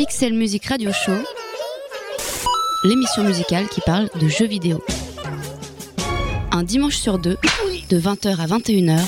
Pixel 0.00 0.32
Music 0.32 0.64
Radio 0.64 0.92
Show, 0.94 1.12
l'émission 2.84 3.22
musicale 3.22 3.68
qui 3.68 3.82
parle 3.82 4.08
de 4.18 4.28
jeux 4.28 4.46
vidéo. 4.46 4.82
Un 6.52 6.62
dimanche 6.62 6.96
sur 6.96 7.18
deux, 7.18 7.36
de 7.90 8.00
20h 8.00 8.40
à 8.40 8.46
21h, 8.46 8.98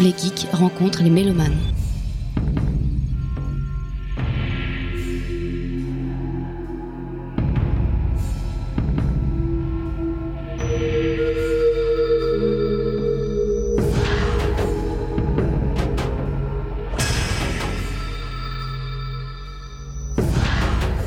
les 0.00 0.14
geeks 0.16 0.46
rencontrent 0.54 1.02
les 1.02 1.10
mélomanes. 1.10 1.58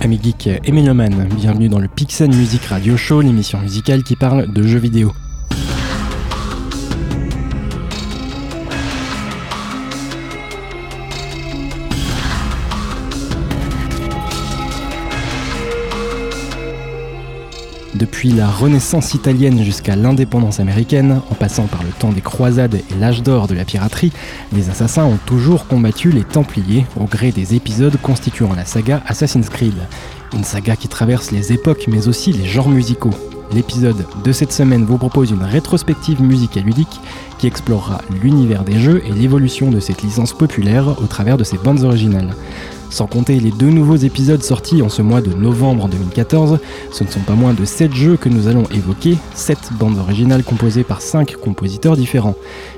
Amis 0.10 0.22
geeks 0.24 0.48
et 0.66 0.72
mélomanes, 0.72 1.28
bienvenue 1.36 1.70
dans 1.70 1.78
le 1.78 1.88
Pixel 1.88 2.30
Music 2.30 2.66
Radio 2.66 2.98
Show, 2.98 3.22
l'émission 3.22 3.60
musicale 3.60 4.02
qui 4.02 4.16
parle 4.16 4.52
de 4.52 4.64
jeux 4.64 4.80
vidéo. 4.80 5.14
Depuis 18.00 18.32
la 18.32 18.48
Renaissance 18.48 19.14
italienne 19.14 19.62
jusqu'à 19.62 19.98
l'indépendance 19.98 20.62
américaine, 20.62 21.20
en 21.30 21.36
passant 21.36 21.66
par 21.66 21.84
le 21.84 21.90
temps 21.90 22.14
des 22.14 22.22
croisades 22.22 22.76
et 22.76 22.96
l'âge 22.98 23.24
d'or 23.24 23.48
de 23.48 23.54
la 23.54 23.66
piraterie, 23.66 24.14
les 24.54 24.70
assassins 24.70 25.04
ont 25.04 25.20
toujours 25.26 25.68
combattu 25.68 26.10
les 26.10 26.24
Templiers 26.24 26.86
au 26.98 27.04
gré 27.04 27.34
des 27.34 27.56
épisodes 27.56 27.98
constituant 28.02 28.54
la 28.56 28.64
saga 28.64 29.04
Assassin's 29.06 29.50
Creed. 29.50 29.74
Une 30.34 30.46
saga 30.46 30.78
qui 30.78 30.88
traverse 30.88 31.32
les 31.32 31.52
époques 31.52 31.90
mais 31.90 32.08
aussi 32.08 32.32
les 32.32 32.46
genres 32.46 32.70
musicaux. 32.70 33.14
L'épisode 33.52 34.06
de 34.24 34.32
cette 34.32 34.54
semaine 34.54 34.86
vous 34.86 34.98
propose 34.98 35.32
une 35.32 35.44
rétrospective 35.44 36.22
musicale 36.22 36.64
ludique 36.64 37.02
qui 37.38 37.48
explorera 37.48 38.00
l'univers 38.24 38.64
des 38.64 38.80
jeux 38.80 39.04
et 39.06 39.12
l'évolution 39.12 39.72
de 39.72 39.82
cette 39.82 40.04
licence 40.04 40.32
populaire 40.32 41.02
au 41.02 41.06
travers 41.08 41.36
de 41.36 41.44
ses 41.44 41.58
bandes 41.58 41.84
originales. 41.84 42.34
Sans 42.90 43.06
compter 43.06 43.40
les 43.40 43.52
deux 43.52 43.70
nouveaux 43.70 43.96
épisodes 43.96 44.42
sortis 44.42 44.82
en 44.82 44.90
ce 44.90 45.04
mois 45.04 45.22
de 45.22 45.32
novembre 45.32 45.88
2014, 45.90 46.60
ce 46.92 47.04
ne 47.04 47.10
sont 47.10 47.20
pas 47.20 47.34
moins 47.34 47.54
de 47.54 47.64
7 47.64 47.94
jeux 47.94 48.18
que 48.18 48.30
nous 48.30 48.48
allons 48.48 48.66
évoquer, 48.72 49.16
7 49.36 49.74
bandes 49.74 50.00
originales 50.00 50.44
composées 50.44 50.84
par 50.84 51.02
5 51.02 51.36
compositeurs 51.36 51.96
différents. 51.96 52.36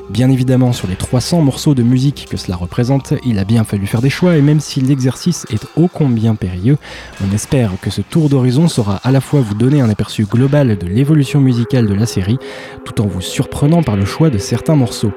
Bien 0.09 0.29
évidemment, 0.29 0.73
sur 0.73 0.89
les 0.89 0.97
300 0.97 1.41
morceaux 1.41 1.75
de 1.75 1.83
musique 1.83 2.27
que 2.29 2.35
cela 2.35 2.57
représente, 2.57 3.13
il 3.25 3.39
a 3.39 3.45
bien 3.45 3.63
fallu 3.63 3.87
faire 3.87 4.01
des 4.01 4.09
choix 4.09 4.35
et 4.35 4.41
même 4.41 4.59
si 4.59 4.81
l'exercice 4.81 5.45
est 5.49 5.65
ô 5.77 5.87
combien 5.87 6.35
périlleux, 6.35 6.77
on 7.25 7.33
espère 7.33 7.71
que 7.81 7.89
ce 7.89 8.01
tour 8.01 8.27
d'horizon 8.27 8.67
saura 8.67 8.97
à 9.03 9.11
la 9.11 9.21
fois 9.21 9.39
vous 9.39 9.55
donner 9.55 9.79
un 9.79 9.89
aperçu 9.89 10.25
global 10.25 10.77
de 10.77 10.87
l'évolution 10.87 11.39
musicale 11.39 11.87
de 11.87 11.93
la 11.93 12.05
série, 12.05 12.37
tout 12.83 13.01
en 13.01 13.07
vous 13.07 13.21
surprenant 13.21 13.81
par 13.81 13.95
le 13.95 14.05
choix 14.05 14.29
de 14.29 14.37
certains 14.37 14.75
morceaux. 14.75 15.13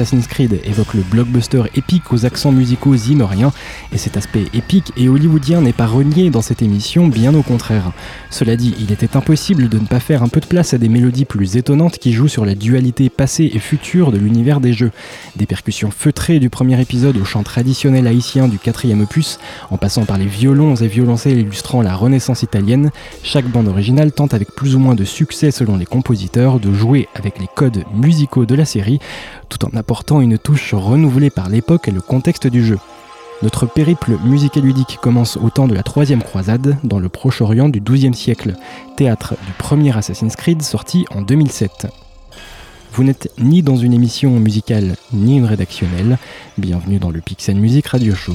Assassin's 0.00 0.28
Creed 0.28 0.62
évoque 0.64 0.94
le 0.94 1.02
blockbuster 1.02 1.64
épique 1.74 2.10
aux 2.10 2.24
accents 2.24 2.52
musicaux 2.52 2.96
zimoriens, 2.96 3.52
et 3.92 3.98
cet 3.98 4.16
aspect 4.16 4.44
épique 4.54 4.92
et 4.96 5.10
hollywoodien 5.10 5.60
n'est 5.60 5.74
pas 5.74 5.86
renié 5.86 6.30
dans 6.30 6.40
cette 6.40 6.62
émission, 6.62 7.06
bien 7.06 7.34
au 7.34 7.42
contraire. 7.42 7.92
Cela 8.30 8.56
dit, 8.56 8.74
il 8.80 8.92
était 8.92 9.14
impossible 9.14 9.68
de 9.68 9.78
ne 9.78 9.84
pas 9.84 10.00
faire 10.00 10.22
un 10.22 10.28
peu 10.28 10.40
de 10.40 10.46
place 10.46 10.72
à 10.72 10.78
des 10.78 10.88
mélodies 10.88 11.26
plus 11.26 11.58
étonnantes 11.58 11.98
qui 11.98 12.14
jouent 12.14 12.28
sur 12.28 12.46
la 12.46 12.54
dualité 12.54 13.10
passée 13.10 13.50
et 13.52 13.58
future 13.58 14.10
de 14.10 14.16
l'univers 14.16 14.60
des 14.60 14.72
jeux. 14.72 14.90
Des 15.36 15.44
percussions 15.44 15.90
feutrées 15.90 16.38
du 16.38 16.48
premier 16.48 16.80
épisode 16.80 17.18
au 17.18 17.26
chant 17.26 17.42
traditionnel 17.42 18.06
haïtien 18.06 18.48
du 18.48 18.58
quatrième 18.58 19.02
opus, 19.02 19.38
en 19.70 19.76
passant 19.76 20.06
par 20.06 20.16
les 20.16 20.24
violons 20.24 20.76
et 20.76 20.88
violoncelles 20.88 21.40
illustrant 21.40 21.82
la 21.82 21.94
Renaissance 21.94 22.42
italienne, 22.42 22.90
chaque 23.22 23.48
bande 23.50 23.68
originale 23.68 24.12
tente 24.12 24.32
avec 24.32 24.52
plus 24.52 24.76
ou 24.76 24.78
moins 24.78 24.94
de 24.94 25.04
succès 25.04 25.50
selon 25.50 25.76
les 25.76 25.84
compositeurs 25.84 26.58
de 26.58 26.72
jouer 26.72 27.06
avec 27.14 27.38
les 27.38 27.48
codes 27.54 27.84
musicaux 27.94 28.46
de 28.46 28.54
la 28.54 28.64
série, 28.64 28.98
tout 29.50 29.62
en 29.66 29.76
apportant 29.76 29.89
une 30.20 30.38
touche 30.38 30.72
renouvelée 30.72 31.30
par 31.30 31.48
l'époque 31.48 31.88
et 31.88 31.90
le 31.90 32.00
contexte 32.00 32.46
du 32.46 32.64
jeu. 32.64 32.78
Notre 33.42 33.66
périple 33.66 34.18
musical-ludique 34.24 34.98
commence 35.02 35.36
au 35.36 35.50
temps 35.50 35.66
de 35.66 35.74
la 35.74 35.82
Troisième 35.82 36.22
Croisade, 36.22 36.76
dans 36.84 37.00
le 37.00 37.08
Proche-Orient 37.08 37.68
du 37.68 37.80
XIIe 37.80 38.14
siècle, 38.14 38.54
théâtre 38.96 39.34
du 39.46 39.52
premier 39.58 39.96
Assassin's 39.96 40.36
Creed 40.36 40.62
sorti 40.62 41.06
en 41.10 41.22
2007. 41.22 41.88
Vous 42.92 43.02
n'êtes 43.02 43.32
ni 43.38 43.62
dans 43.62 43.76
une 43.76 43.92
émission 43.92 44.30
musicale 44.38 44.94
ni 45.12 45.38
une 45.38 45.46
rédactionnelle, 45.46 46.18
bienvenue 46.56 46.98
dans 46.98 47.10
le 47.10 47.20
Pixel 47.20 47.56
Music 47.56 47.88
Radio 47.88 48.14
Show. 48.14 48.34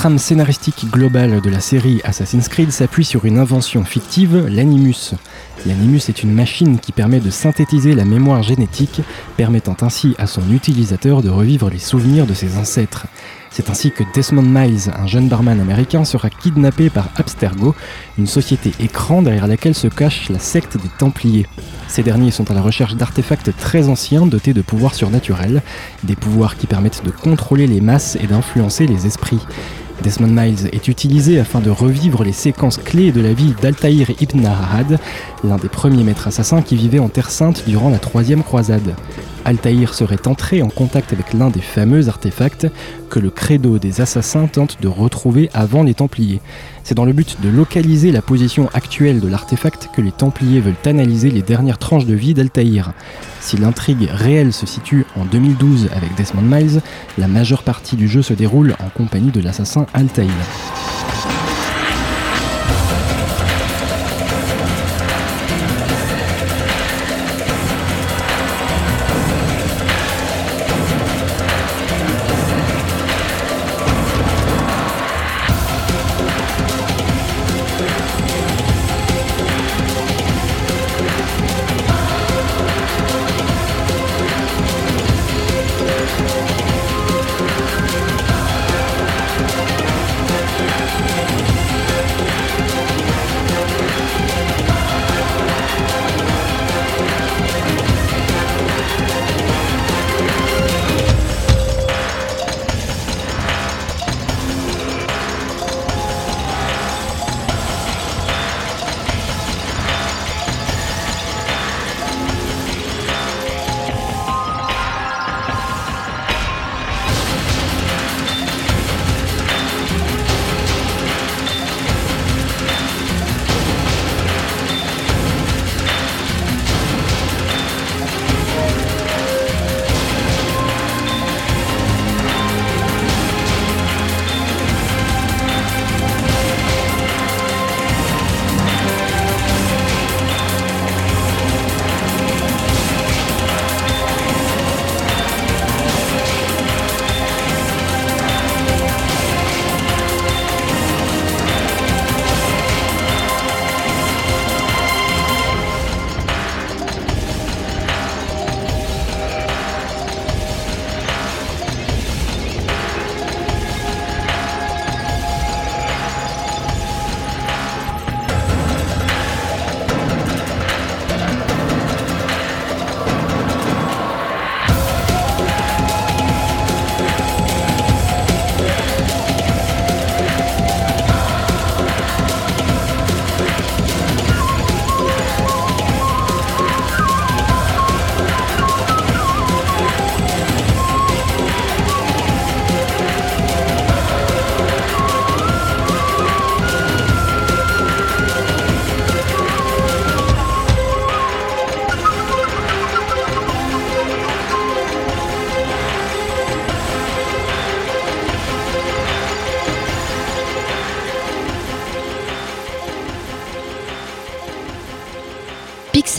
Trame 0.00 0.18
scénaristique 0.18 0.90
globale 0.90 1.42
de 1.42 1.50
la 1.50 1.60
série 1.60 2.00
Assassin's 2.04 2.48
Creed 2.48 2.70
s'appuie 2.70 3.04
sur 3.04 3.26
une 3.26 3.36
invention 3.36 3.84
fictive, 3.84 4.46
l'Animus. 4.48 5.12
L'Animus 5.66 6.08
est 6.08 6.22
une 6.22 6.32
machine 6.32 6.78
qui 6.78 6.90
permet 6.90 7.20
de 7.20 7.28
synthétiser 7.28 7.94
la 7.94 8.06
mémoire 8.06 8.42
génétique, 8.42 9.02
permettant 9.36 9.76
ainsi 9.82 10.14
à 10.16 10.26
son 10.26 10.50
utilisateur 10.52 11.20
de 11.20 11.28
revivre 11.28 11.68
les 11.68 11.78
souvenirs 11.78 12.26
de 12.26 12.32
ses 12.32 12.56
ancêtres. 12.56 13.08
C'est 13.50 13.68
ainsi 13.68 13.90
que 13.90 14.02
Desmond 14.14 14.40
Miles, 14.40 14.90
un 14.98 15.06
jeune 15.06 15.28
barman 15.28 15.60
américain, 15.60 16.06
sera 16.06 16.30
kidnappé 16.30 16.88
par 16.88 17.10
Abstergo, 17.16 17.74
une 18.16 18.26
société 18.26 18.72
écran 18.80 19.20
derrière 19.20 19.48
laquelle 19.48 19.74
se 19.74 19.88
cache 19.88 20.30
la 20.30 20.38
secte 20.38 20.78
des 20.78 20.88
Templiers. 20.98 21.46
Ces 21.88 22.02
derniers 22.02 22.30
sont 22.30 22.50
à 22.50 22.54
la 22.54 22.62
recherche 22.62 22.94
d'artefacts 22.94 23.54
très 23.58 23.90
anciens 23.90 24.24
dotés 24.24 24.54
de 24.54 24.62
pouvoirs 24.62 24.94
surnaturels, 24.94 25.60
des 26.04 26.16
pouvoirs 26.16 26.56
qui 26.56 26.66
permettent 26.66 27.04
de 27.04 27.10
contrôler 27.10 27.66
les 27.66 27.82
masses 27.82 28.16
et 28.18 28.26
d'influencer 28.26 28.86
les 28.86 29.06
esprits. 29.06 29.40
Desmond 30.02 30.28
Miles 30.28 30.68
est 30.72 30.88
utilisé 30.88 31.38
afin 31.38 31.60
de 31.60 31.70
revivre 31.70 32.24
les 32.24 32.32
séquences 32.32 32.78
clés 32.78 33.12
de 33.12 33.20
la 33.20 33.34
vie 33.34 33.54
d'Altaïr 33.60 34.10
ibn 34.20 34.44
Arad, 34.46 34.98
l'un 35.44 35.56
des 35.56 35.68
premiers 35.68 36.04
maîtres 36.04 36.28
assassins 36.28 36.62
qui 36.62 36.76
vivait 36.76 36.98
en 36.98 37.08
Terre 37.08 37.30
Sainte 37.30 37.64
durant 37.66 37.90
la 37.90 37.98
troisième 37.98 38.42
croisade. 38.42 38.94
Altaïr 39.44 39.94
serait 39.94 40.26
entré 40.26 40.62
en 40.62 40.68
contact 40.68 41.12
avec 41.12 41.32
l'un 41.32 41.50
des 41.50 41.60
fameux 41.60 42.08
artefacts 42.08 42.66
que 43.08 43.18
le 43.18 43.30
credo 43.30 43.78
des 43.78 44.00
assassins 44.00 44.46
tente 44.46 44.80
de 44.80 44.88
retrouver 44.88 45.50
avant 45.52 45.82
les 45.82 45.94
Templiers. 45.94 46.40
C'est 46.84 46.94
dans 46.94 47.04
le 47.04 47.12
but 47.12 47.38
de 47.42 47.48
localiser 47.48 48.12
la 48.12 48.22
position 48.22 48.68
actuelle 48.74 49.20
de 49.20 49.28
l'artefact 49.28 49.90
que 49.94 50.00
les 50.00 50.12
Templiers 50.12 50.60
veulent 50.60 50.74
analyser 50.84 51.30
les 51.30 51.42
dernières 51.42 51.78
tranches 51.78 52.06
de 52.06 52.14
vie 52.14 52.34
d'Altaïr. 52.34 52.92
Si 53.40 53.56
l'intrigue 53.56 54.08
réelle 54.10 54.52
se 54.52 54.66
situe 54.66 55.06
en 55.16 55.24
2012 55.24 55.88
avec 55.94 56.14
Desmond 56.16 56.42
Miles, 56.42 56.80
la 57.18 57.28
majeure 57.28 57.62
partie 57.62 57.96
du 57.96 58.08
jeu 58.08 58.22
se 58.22 58.34
déroule 58.34 58.74
en 58.78 58.88
compagnie 58.88 59.30
de 59.30 59.40
l'assassin 59.40 59.86
Altaïr. 59.94 60.30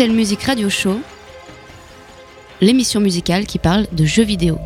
Pixel 0.02 0.16
Music 0.16 0.42
Radio 0.46 0.68
Show, 0.68 1.00
l'émission 2.60 3.00
musicale 3.00 3.46
qui 3.46 3.60
parle 3.60 3.86
de 3.92 4.04
jeux 4.04 4.24
vidéo. 4.24 4.58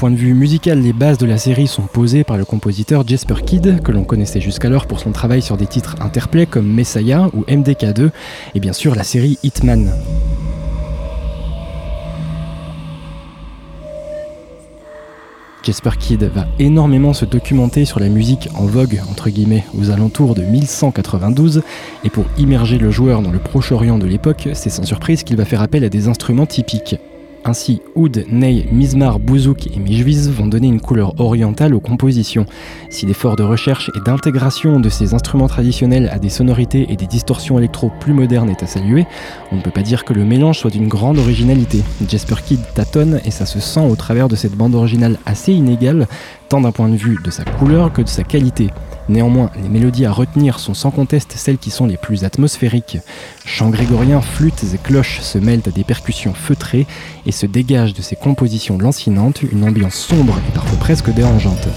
Point 0.00 0.10
de 0.10 0.16
vue 0.16 0.32
musical, 0.32 0.80
les 0.80 0.94
bases 0.94 1.18
de 1.18 1.26
la 1.26 1.36
série 1.36 1.66
sont 1.66 1.82
posées 1.82 2.24
par 2.24 2.38
le 2.38 2.46
compositeur 2.46 3.06
Jasper 3.06 3.34
Kidd, 3.44 3.82
que 3.82 3.92
l'on 3.92 4.02
connaissait 4.02 4.40
jusqu'alors 4.40 4.86
pour 4.86 4.98
son 4.98 5.12
travail 5.12 5.42
sur 5.42 5.58
des 5.58 5.66
titres 5.66 5.94
interplay 6.00 6.46
comme 6.46 6.66
Messiah 6.66 7.28
ou 7.34 7.42
MDK2, 7.42 8.08
et 8.54 8.60
bien 8.60 8.72
sûr 8.72 8.94
la 8.94 9.02
série 9.02 9.38
Hitman. 9.42 9.92
Jasper 15.62 15.90
Kidd 15.98 16.30
va 16.34 16.46
énormément 16.58 17.12
se 17.12 17.26
documenter 17.26 17.84
sur 17.84 18.00
la 18.00 18.08
musique 18.08 18.48
en 18.54 18.64
vogue, 18.64 19.02
entre 19.10 19.28
guillemets, 19.28 19.66
aux 19.78 19.90
alentours 19.90 20.34
de 20.34 20.44
1192, 20.44 21.60
et 22.04 22.08
pour 22.08 22.24
immerger 22.38 22.78
le 22.78 22.90
joueur 22.90 23.20
dans 23.20 23.32
le 23.32 23.38
Proche-Orient 23.38 23.98
de 23.98 24.06
l'époque, 24.06 24.48
c'est 24.54 24.70
sans 24.70 24.84
surprise 24.84 25.24
qu'il 25.24 25.36
va 25.36 25.44
faire 25.44 25.60
appel 25.60 25.84
à 25.84 25.90
des 25.90 26.08
instruments 26.08 26.46
typiques. 26.46 26.96
Ainsi, 27.44 27.80
oud, 27.94 28.26
ney, 28.30 28.66
mizmar, 28.70 29.18
bouzouk 29.18 29.66
et 29.66 29.78
mijviz 29.78 30.28
vont 30.30 30.46
donner 30.46 30.68
une 30.68 30.80
couleur 30.80 31.18
orientale 31.18 31.74
aux 31.74 31.80
compositions. 31.80 32.44
Si 32.90 33.06
l'effort 33.06 33.36
de 33.36 33.42
recherche 33.42 33.90
et 33.96 34.00
d'intégration 34.00 34.78
de 34.78 34.90
ces 34.90 35.14
instruments 35.14 35.48
traditionnels 35.48 36.10
à 36.12 36.18
des 36.18 36.28
sonorités 36.28 36.86
et 36.90 36.96
des 36.96 37.06
distorsions 37.06 37.58
électro 37.58 37.90
plus 37.98 38.12
modernes 38.12 38.50
est 38.50 38.62
à 38.62 38.66
saluer, 38.66 39.06
on 39.52 39.56
ne 39.56 39.62
peut 39.62 39.70
pas 39.70 39.82
dire 39.82 40.04
que 40.04 40.12
le 40.12 40.26
mélange 40.26 40.58
soit 40.58 40.70
d'une 40.70 40.88
grande 40.88 41.18
originalité. 41.18 41.82
Jasper 42.06 42.36
Kidd 42.44 42.60
tâtonne 42.74 43.20
et 43.24 43.30
ça 43.30 43.46
se 43.46 43.58
sent 43.58 43.86
au 43.88 43.96
travers 43.96 44.28
de 44.28 44.36
cette 44.36 44.54
bande 44.54 44.74
originale 44.74 45.18
assez 45.24 45.52
inégale 45.52 46.08
tant 46.50 46.60
d'un 46.60 46.72
point 46.72 46.88
de 46.88 46.96
vue 46.96 47.16
de 47.24 47.30
sa 47.30 47.44
couleur 47.44 47.92
que 47.92 48.02
de 48.02 48.08
sa 48.08 48.24
qualité. 48.24 48.70
Néanmoins, 49.08 49.50
les 49.62 49.68
mélodies 49.68 50.04
à 50.04 50.12
retenir 50.12 50.58
sont 50.58 50.74
sans 50.74 50.90
conteste 50.90 51.32
celles 51.36 51.58
qui 51.58 51.70
sont 51.70 51.86
les 51.86 51.96
plus 51.96 52.24
atmosphériques. 52.24 52.98
Chants 53.46 53.70
grégoriens, 53.70 54.20
flûtes 54.20 54.64
et 54.74 54.78
cloches 54.78 55.20
se 55.20 55.38
mêlent 55.38 55.62
à 55.66 55.70
des 55.70 55.84
percussions 55.84 56.34
feutrées 56.34 56.86
et 57.24 57.32
se 57.32 57.46
dégagent 57.46 57.94
de 57.94 58.02
ces 58.02 58.16
compositions 58.16 58.78
lancinantes 58.78 59.42
une 59.42 59.64
ambiance 59.64 59.94
sombre 59.94 60.38
et 60.48 60.52
parfois 60.52 60.78
presque 60.78 61.10
dérangeante. 61.10 61.68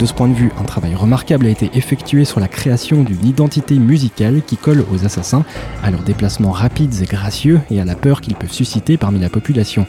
De 0.00 0.06
ce 0.06 0.14
point 0.14 0.28
de 0.28 0.34
vue, 0.34 0.50
un 0.58 0.64
travail 0.64 0.94
remarquable 0.94 1.44
a 1.44 1.50
été 1.50 1.70
effectué 1.74 2.24
sur 2.24 2.40
la 2.40 2.48
création 2.48 3.02
d'une 3.02 3.22
identité 3.26 3.78
musicale 3.78 4.40
qui 4.46 4.56
colle 4.56 4.82
aux 4.90 5.04
assassins, 5.04 5.44
à 5.82 5.90
leurs 5.90 6.04
déplacements 6.04 6.52
rapides 6.52 7.02
et 7.02 7.04
gracieux 7.04 7.60
et 7.70 7.82
à 7.82 7.84
la 7.84 7.94
peur 7.94 8.22
qu'ils 8.22 8.34
peuvent 8.34 8.50
susciter 8.50 8.96
parmi 8.96 9.18
la 9.18 9.28
population. 9.28 9.86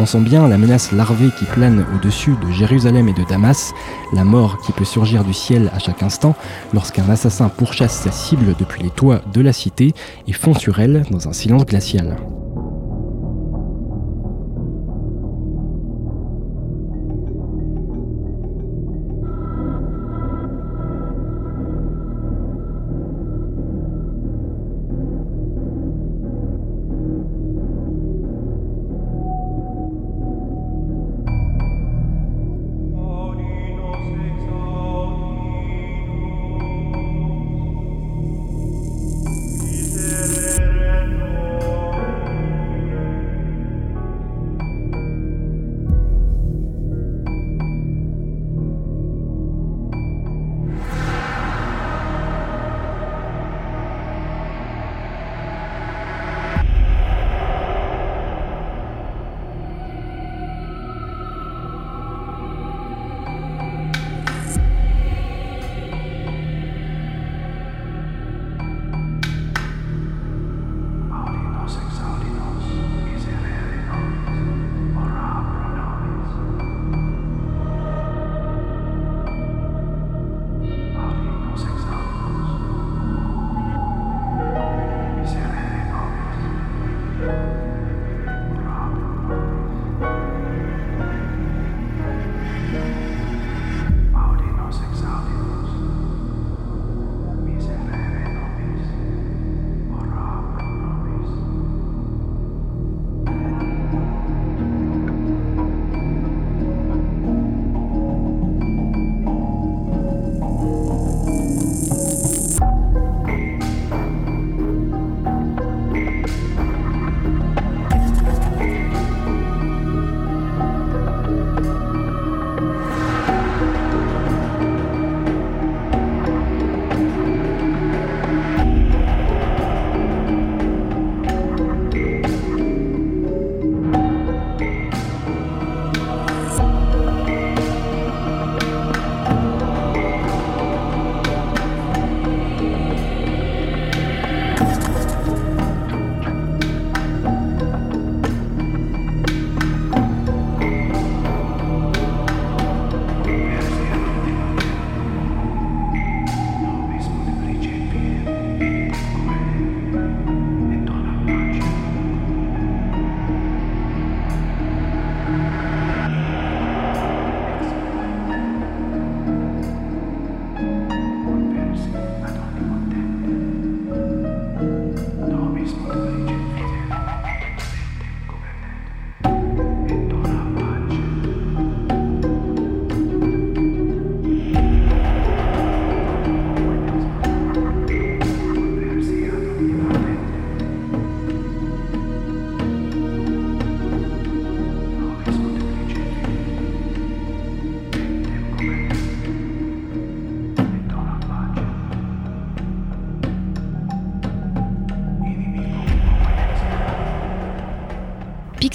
On 0.00 0.06
sent 0.06 0.18
bien 0.18 0.48
la 0.48 0.58
menace 0.58 0.90
larvée 0.90 1.30
qui 1.38 1.44
plane 1.44 1.86
au-dessus 1.94 2.34
de 2.44 2.50
Jérusalem 2.50 3.08
et 3.08 3.12
de 3.12 3.22
Damas, 3.22 3.72
la 4.12 4.24
mort 4.24 4.58
qui 4.66 4.72
peut 4.72 4.84
surgir 4.84 5.22
du 5.22 5.32
ciel 5.32 5.70
à 5.72 5.78
chaque 5.78 6.02
instant 6.02 6.34
lorsqu'un 6.74 7.08
assassin 7.08 7.48
pourchasse 7.48 8.00
sa 8.00 8.10
cible 8.10 8.56
depuis 8.58 8.82
les 8.82 8.90
toits 8.90 9.22
de 9.32 9.40
la 9.42 9.52
cité 9.52 9.94
et 10.26 10.32
fond 10.32 10.54
sur 10.54 10.80
elle 10.80 11.04
dans 11.12 11.28
un 11.28 11.32
silence 11.32 11.66
glacial. 11.66 12.16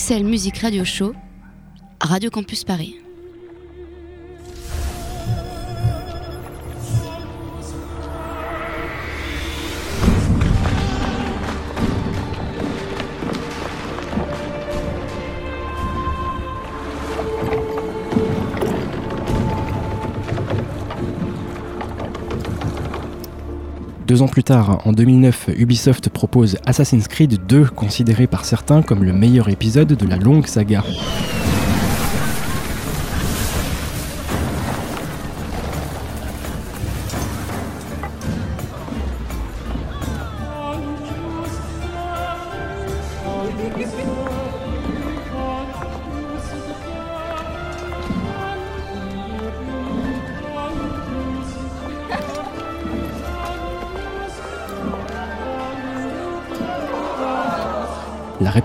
Pixel 0.07 0.23
Music 0.23 0.59
Radio 0.59 0.85
Show, 0.85 1.13
Radio 1.99 2.31
Campus 2.31 2.63
Paris. 2.63 3.06
Deux 24.17 24.23
ans 24.23 24.27
plus 24.27 24.43
tard, 24.43 24.81
en 24.85 24.93
2009, 24.93 25.49
Ubisoft 25.59 26.09
propose 26.09 26.57
Assassin's 26.65 27.07
Creed 27.07 27.45
2, 27.45 27.65
considéré 27.65 28.25
par 28.25 28.45
certains 28.45 28.81
comme 28.81 29.03
le 29.03 29.13
meilleur 29.13 29.47
épisode 29.47 29.89
de 29.89 30.07
la 30.07 30.15
longue 30.15 30.47
saga. 30.47 30.83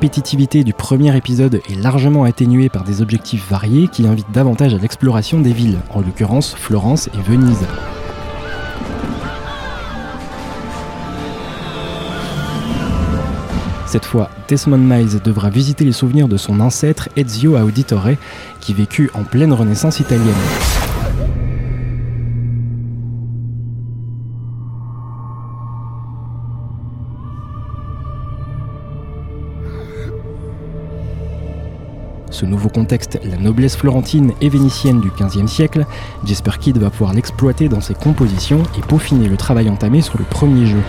Répétitivité 0.03 0.65
du 0.65 0.73
premier 0.73 1.17
épisode 1.17 1.63
est 1.71 1.81
largement 1.81 2.25
atténuée 2.25 2.69
par 2.69 2.83
des 2.83 3.03
objectifs 3.03 3.49
variés 3.49 3.87
qui 3.87 4.05
invitent 4.05 4.33
davantage 4.33 4.75
à 4.75 4.79
l'exploration 4.79 5.41
des 5.41 5.53
villes, 5.53 5.79
en 5.91 6.01
l'occurrence 6.01 6.57
Florence 6.57 7.09
et 7.15 7.23
Venise. 7.31 7.65
Cette 13.87 14.05
fois, 14.05 14.29
Desmond 14.49 14.79
Miles 14.79 15.23
devra 15.23 15.51
visiter 15.51 15.85
les 15.85 15.93
souvenirs 15.93 16.27
de 16.27 16.37
son 16.37 16.59
ancêtre 16.59 17.09
Ezio 17.15 17.57
Auditore, 17.57 18.17
qui 18.59 18.75
vécut 18.75 19.09
en 19.15 19.23
pleine 19.23 19.53
Renaissance 19.53 20.01
italienne. 20.01 20.35
Nouveau 32.47 32.69
contexte, 32.69 33.21
la 33.25 33.37
noblesse 33.37 33.77
florentine 33.77 34.33
et 34.41 34.49
vénitienne 34.49 35.01
du 35.01 35.11
XVe 35.11 35.47
siècle, 35.47 35.87
Jasper 36.25 36.53
Kidd 36.61 36.79
va 36.79 36.91
pouvoir 36.91 37.15
l'exploiter 37.15 37.69
dans 37.69 37.81
ses 37.81 37.95
compositions 37.95 38.63
et 38.77 38.81
peaufiner 38.81 39.29
le 39.29 39.37
travail 39.37 39.71
entamé 39.71 40.03
sur 40.03 40.19
le 40.19 40.25
premier 40.25 40.67
jeu. 40.67 40.83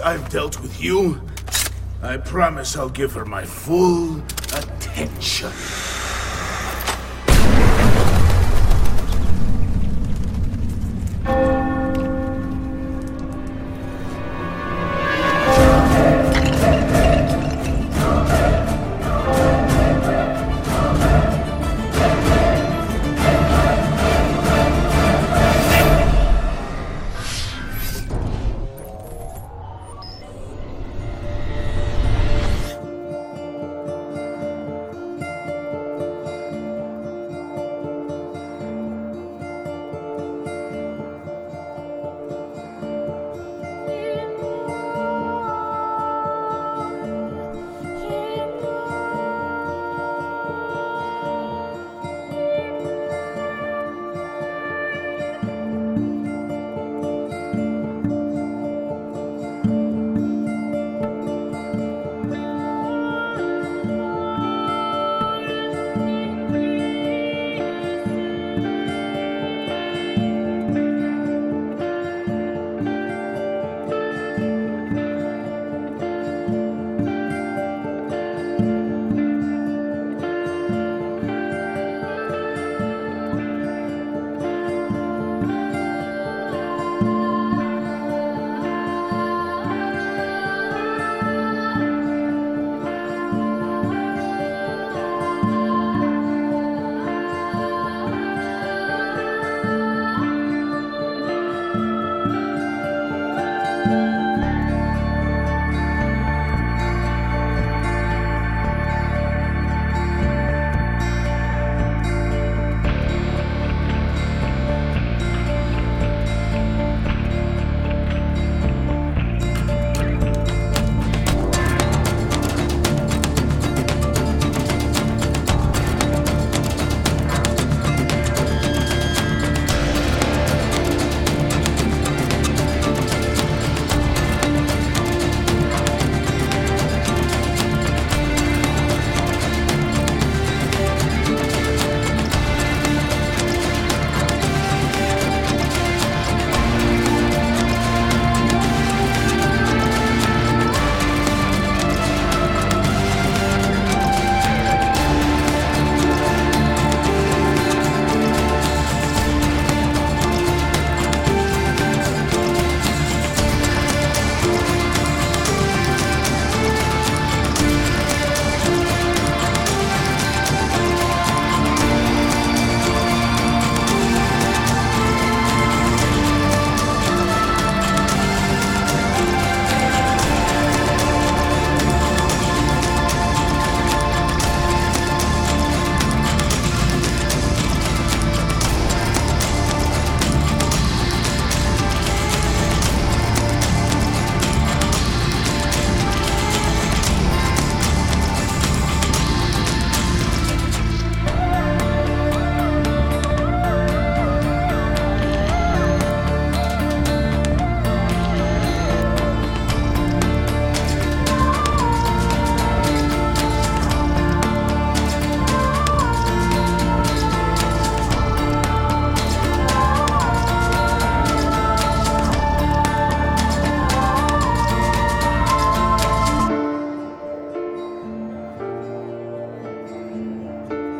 I've 0.00 0.28
dealt 0.30 0.60
with 0.60 0.80
you, 0.80 1.20
I 2.02 2.16
promise 2.16 2.76
I'll 2.76 2.88
give 2.88 3.12
her 3.14 3.24
my 3.24 3.44
full 3.44 4.22
attention. 4.52 5.50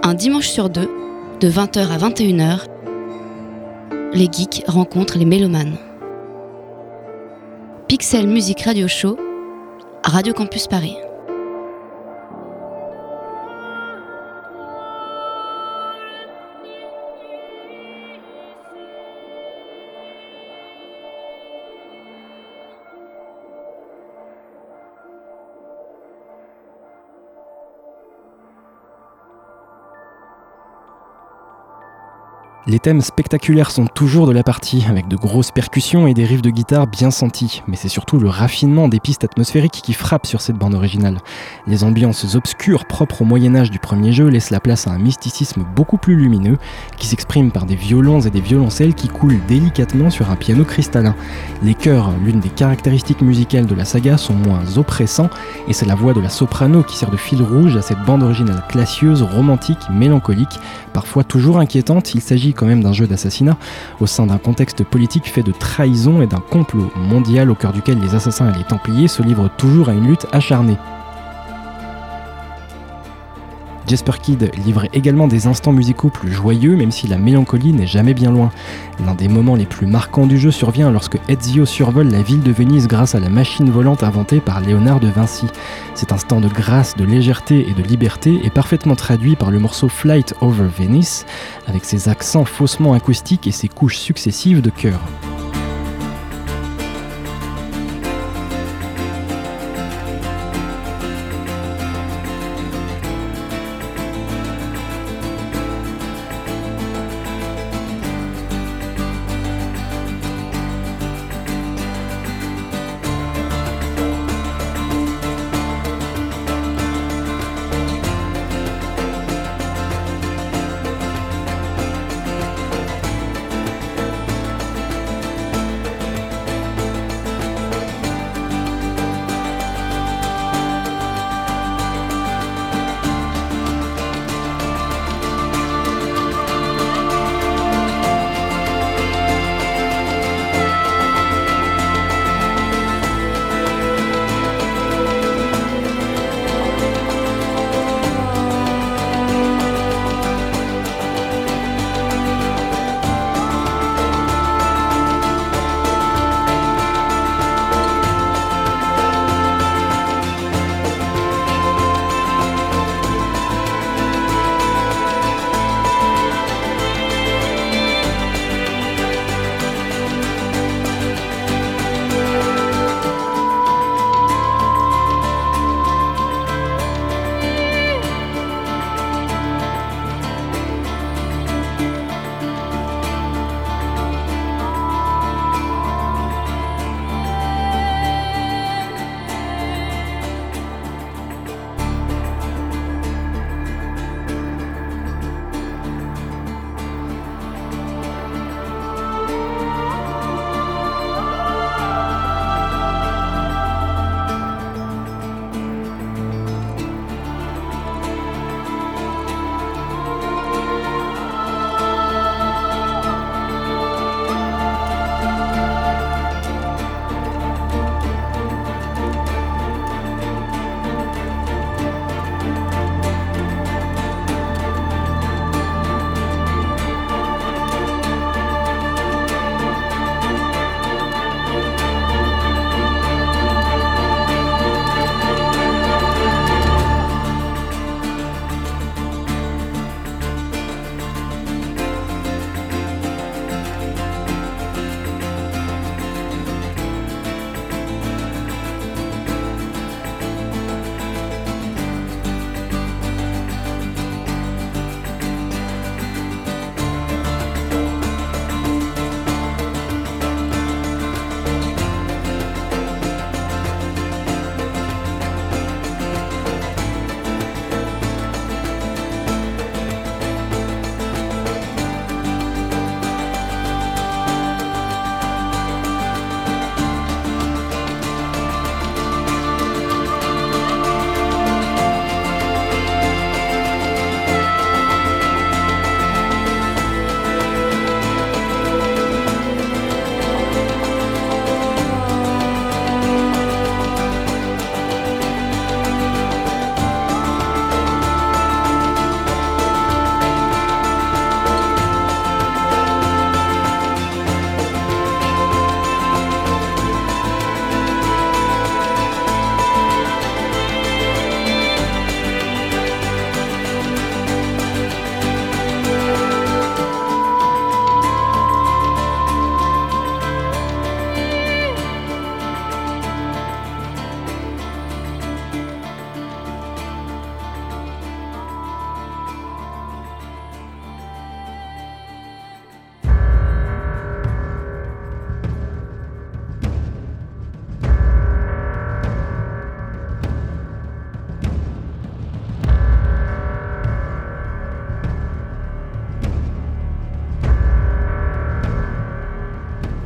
Un 0.08 0.14
dimanche 0.14 0.48
sur 0.48 0.70
deux, 0.70 0.88
de 1.38 1.50
20h 1.50 1.80
à 1.80 1.98
21h, 1.98 2.60
les 4.14 4.24
geeks 4.32 4.64
rencontrent 4.66 5.18
les 5.18 5.26
mélomanes. 5.26 5.76
Pixel 7.88 8.26
Music 8.26 8.62
Radio 8.62 8.88
Show, 8.88 9.18
Radio 10.02 10.32
Campus 10.32 10.66
Paris. 10.66 10.96
Les 32.70 32.78
thèmes 32.78 33.00
spectaculaires 33.00 33.70
sont 33.70 33.86
toujours 33.86 34.26
de 34.26 34.32
la 34.32 34.42
partie, 34.42 34.84
avec 34.90 35.08
de 35.08 35.16
grosses 35.16 35.52
percussions 35.52 36.06
et 36.06 36.12
des 36.12 36.26
riffs 36.26 36.42
de 36.42 36.50
guitare 36.50 36.86
bien 36.86 37.10
sentis, 37.10 37.62
mais 37.66 37.76
c'est 37.76 37.88
surtout 37.88 38.18
le 38.18 38.28
raffinement 38.28 38.88
des 38.88 39.00
pistes 39.00 39.24
atmosphériques 39.24 39.80
qui 39.82 39.94
frappe 39.94 40.26
sur 40.26 40.42
cette 40.42 40.56
bande 40.56 40.74
originale. 40.74 41.16
Les 41.66 41.82
ambiances 41.82 42.34
obscures 42.34 42.84
propres 42.84 43.22
au 43.22 43.24
Moyen 43.24 43.56
Âge 43.56 43.70
du 43.70 43.78
premier 43.78 44.12
jeu 44.12 44.28
laissent 44.28 44.50
la 44.50 44.60
place 44.60 44.86
à 44.86 44.90
un 44.90 44.98
mysticisme 44.98 45.64
beaucoup 45.74 45.96
plus 45.96 46.14
lumineux, 46.14 46.58
qui 46.98 47.06
s'exprime 47.06 47.52
par 47.52 47.64
des 47.64 47.74
violons 47.74 48.20
et 48.20 48.28
des 48.28 48.42
violoncelles 48.42 48.92
qui 48.92 49.08
coulent 49.08 49.40
délicatement 49.48 50.10
sur 50.10 50.30
un 50.30 50.36
piano 50.36 50.66
cristallin. 50.66 51.14
Les 51.62 51.74
chœurs, 51.74 52.12
l'une 52.22 52.40
des 52.40 52.50
caractéristiques 52.50 53.22
musicales 53.22 53.64
de 53.64 53.74
la 53.74 53.86
saga, 53.86 54.18
sont 54.18 54.34
moins 54.34 54.76
oppressants, 54.76 55.30
et 55.68 55.72
c'est 55.72 55.86
la 55.86 55.94
voix 55.94 56.12
de 56.12 56.20
la 56.20 56.28
soprano 56.28 56.82
qui 56.82 56.98
sert 56.98 57.10
de 57.10 57.16
fil 57.16 57.42
rouge 57.42 57.76
à 57.76 57.80
cette 57.80 58.04
bande 58.04 58.22
originale 58.22 58.62
classieuse, 58.68 59.22
romantique, 59.22 59.88
mélancolique, 59.90 60.60
parfois 60.92 61.24
toujours 61.24 61.60
inquiétante. 61.60 62.14
Il 62.14 62.20
s'agit 62.20 62.52
quand 62.58 62.66
même 62.66 62.82
d'un 62.82 62.92
jeu 62.92 63.06
d'assassinat 63.06 63.56
au 64.00 64.06
sein 64.06 64.26
d'un 64.26 64.38
contexte 64.38 64.84
politique 64.84 65.26
fait 65.26 65.42
de 65.42 65.52
trahison 65.52 66.20
et 66.20 66.26
d'un 66.26 66.40
complot 66.40 66.90
mondial 66.96 67.50
au 67.50 67.54
cœur 67.54 67.72
duquel 67.72 68.00
les 68.00 68.14
assassins 68.14 68.52
et 68.52 68.58
les 68.58 68.64
templiers 68.64 69.08
se 69.08 69.22
livrent 69.22 69.48
toujours 69.56 69.88
à 69.88 69.92
une 69.92 70.08
lutte 70.08 70.26
acharnée. 70.32 70.76
Jasper 73.88 74.12
Kidd 74.20 74.50
livre 74.66 74.84
également 74.92 75.28
des 75.28 75.46
instants 75.46 75.72
musicaux 75.72 76.10
plus 76.10 76.30
joyeux, 76.30 76.76
même 76.76 76.92
si 76.92 77.08
la 77.08 77.16
mélancolie 77.16 77.72
n'est 77.72 77.86
jamais 77.86 78.12
bien 78.12 78.30
loin. 78.30 78.50
L'un 79.04 79.14
des 79.14 79.28
moments 79.28 79.56
les 79.56 79.64
plus 79.64 79.86
marquants 79.86 80.26
du 80.26 80.36
jeu 80.36 80.50
survient 80.50 80.90
lorsque 80.90 81.18
Ezio 81.28 81.64
survole 81.64 82.10
la 82.10 82.20
ville 82.20 82.42
de 82.42 82.52
Venise 82.52 82.86
grâce 82.86 83.14
à 83.14 83.20
la 83.20 83.30
machine 83.30 83.70
volante 83.70 84.02
inventée 84.02 84.40
par 84.40 84.60
Léonard 84.60 85.00
de 85.00 85.08
Vinci. 85.08 85.46
Cet 85.94 86.12
instant 86.12 86.40
de 86.40 86.48
grâce, 86.48 86.96
de 86.96 87.04
légèreté 87.04 87.66
et 87.66 87.72
de 87.72 87.82
liberté 87.82 88.40
est 88.44 88.50
parfaitement 88.50 88.94
traduit 88.94 89.36
par 89.36 89.50
le 89.50 89.58
morceau 89.58 89.88
Flight 89.88 90.34
Over 90.42 90.68
Venice, 90.78 91.24
avec 91.66 91.86
ses 91.86 92.10
accents 92.10 92.44
faussement 92.44 92.92
acoustiques 92.92 93.46
et 93.46 93.52
ses 93.52 93.68
couches 93.68 93.96
successives 93.96 94.60
de 94.60 94.70
chœur. 94.70 95.00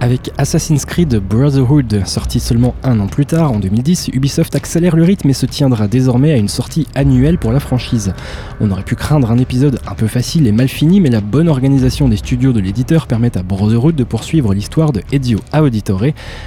Avec 0.02 0.32
Assassin's 0.36 0.84
Creed 0.84 1.14
Brotherhood, 1.14 2.02
sorti 2.06 2.40
seulement 2.40 2.74
un 2.82 2.98
an 2.98 3.06
plus 3.06 3.24
tard, 3.24 3.52
en 3.52 3.60
2010, 3.60 4.08
Ubisoft 4.12 4.56
accélère 4.56 4.96
le 4.96 5.04
rythme 5.04 5.30
et 5.30 5.32
se 5.32 5.46
tiendra 5.46 5.86
désormais 5.86 6.32
à 6.32 6.38
une 6.38 6.48
sortie 6.48 6.88
annuelle 6.96 7.38
pour 7.38 7.52
la 7.52 7.60
franchise. 7.60 8.12
On 8.60 8.72
aurait 8.72 8.82
pu 8.82 8.96
craindre 8.96 9.30
un 9.30 9.38
épisode 9.38 9.78
un 9.86 9.94
peu 9.94 10.08
facile 10.08 10.48
et 10.48 10.52
mal 10.52 10.66
fini, 10.66 11.00
mais 11.00 11.08
la 11.08 11.20
bonne 11.20 11.48
organisation 11.48 12.08
des 12.08 12.16
studios 12.16 12.52
de 12.52 12.58
l'éditeur 12.58 13.06
permet 13.06 13.38
à 13.38 13.44
Brotherhood 13.44 13.94
de 13.94 14.02
poursuivre 14.02 14.52
l'histoire 14.54 14.90
de 14.90 15.02
Ezio 15.12 15.38
Auditore, 15.54 16.06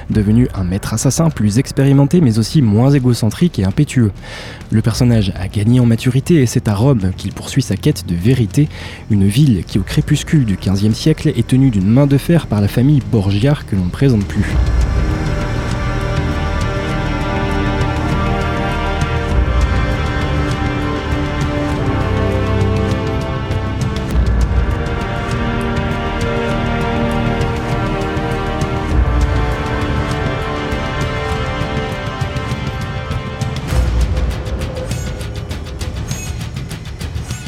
devenu 0.10 0.50
un 0.54 0.66
maître 0.66 0.94
assassin 0.94 1.30
plus 1.30 1.58
expérimenté 1.58 2.20
mais 2.20 2.40
aussi 2.40 2.62
moins 2.62 2.90
égocentrique 2.90 3.58
et 3.58 3.64
impétueux. 3.64 4.12
Le 4.70 4.82
personnage 4.82 5.32
a 5.40 5.48
gagné 5.48 5.80
en 5.80 5.86
maturité 5.86 6.42
et 6.42 6.46
c'est 6.46 6.68
à 6.68 6.76
Rome 6.76 7.14
qu'il 7.16 7.32
poursuit 7.32 7.62
sa 7.62 7.78
quête 7.78 8.06
de 8.06 8.16
vérité, 8.16 8.68
une 9.10 9.28
ville 9.28 9.64
qui 9.66 9.80
au 9.80 9.84
crépuscule 9.84 10.44
du 10.44 10.58
XVe 10.58 10.94
siècle 10.94 11.30
est 11.30 11.48
tenue 11.48 11.70
d'une 11.70 11.90
main 11.90 12.06
de 12.06 12.18
fer 12.18 12.48
par 12.48 12.60
la 12.60 12.68
famille 12.68 13.02
Borgia 13.14 13.45
que 13.54 13.76
l'on 13.76 13.86
ne 13.86 13.90
présente 13.92 14.26
plus. 14.26 14.44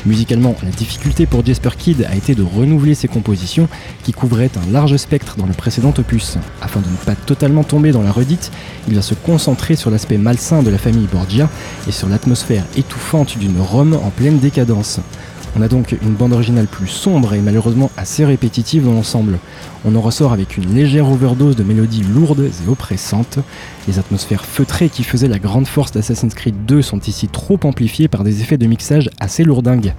Musicalement, 0.08 0.56
la 0.64 0.70
difficulté 0.70 1.26
pour 1.26 1.46
Jasper 1.46 1.72
Kidd 1.78 2.08
a 2.10 2.16
été 2.16 2.34
de 2.34 2.42
renouveler 2.42 2.96
ses 2.96 3.10
compositions 3.10 3.68
qui 4.04 4.14
couvraient 4.14 4.50
un 4.56 4.72
large 4.72 4.96
spectre 4.96 5.36
dans 5.36 5.46
le 5.46 5.52
précédent 5.52 5.94
opus. 5.98 6.38
Afin 6.62 6.80
de 6.80 6.86
ne 6.86 6.96
pas 7.06 7.16
totalement 7.16 7.66
tomber 7.66 7.92
dans 7.92 8.04
la 8.04 8.14
redite, 8.14 8.50
il 8.88 8.96
va 8.96 9.02
se 9.02 9.16
concentrer 9.16 9.76
sur 9.76 9.92
l'aspect 9.92 10.18
malsain 10.18 10.64
de 10.64 10.70
la 10.70 10.78
famille 10.78 11.10
Borgia 11.12 11.50
et 11.90 11.92
sur 11.92 12.08
l'atmosphère 12.08 12.64
étouffante 12.78 13.38
d'une 13.38 13.60
Rome 13.60 14.00
en 14.02 14.10
pleine 14.10 14.40
décadence. 14.40 15.02
On 15.58 15.62
a 15.62 15.68
donc 15.68 15.98
une 16.02 16.14
bande 16.14 16.32
originale 16.32 16.68
plus 16.68 16.88
sombre 16.88 17.34
et 17.34 17.42
malheureusement 17.42 17.92
assez 17.98 18.24
répétitive 18.24 18.86
dans 18.86 18.94
l'ensemble. 18.94 19.40
On 19.90 19.96
en 19.96 20.02
ressort 20.02 20.34
avec 20.34 20.58
une 20.58 20.76
légère 20.76 21.10
overdose 21.10 21.56
de 21.56 21.64
mélodies 21.64 22.04
lourdes 22.04 22.42
et 22.42 22.70
oppressantes. 22.70 23.40
Les 23.88 24.00
atmosphères 24.00 24.44
feutrées 24.44 24.90
qui 24.90 25.06
faisaient 25.06 25.30
la 25.30 25.40
grande 25.40 25.66
force 25.66 25.94
d'Assassin's 25.94 26.34
Creed 26.34 26.66
2 26.66 26.82
sont 26.82 27.00
ici 27.00 27.30
trop 27.30 27.58
amplifiées 27.64 28.10
par 28.10 28.26
des 28.26 28.42
effets 28.42 28.58
de 28.58 28.66
mixage 28.66 29.10
assez 29.22 29.46
lourdingues. 29.46 29.94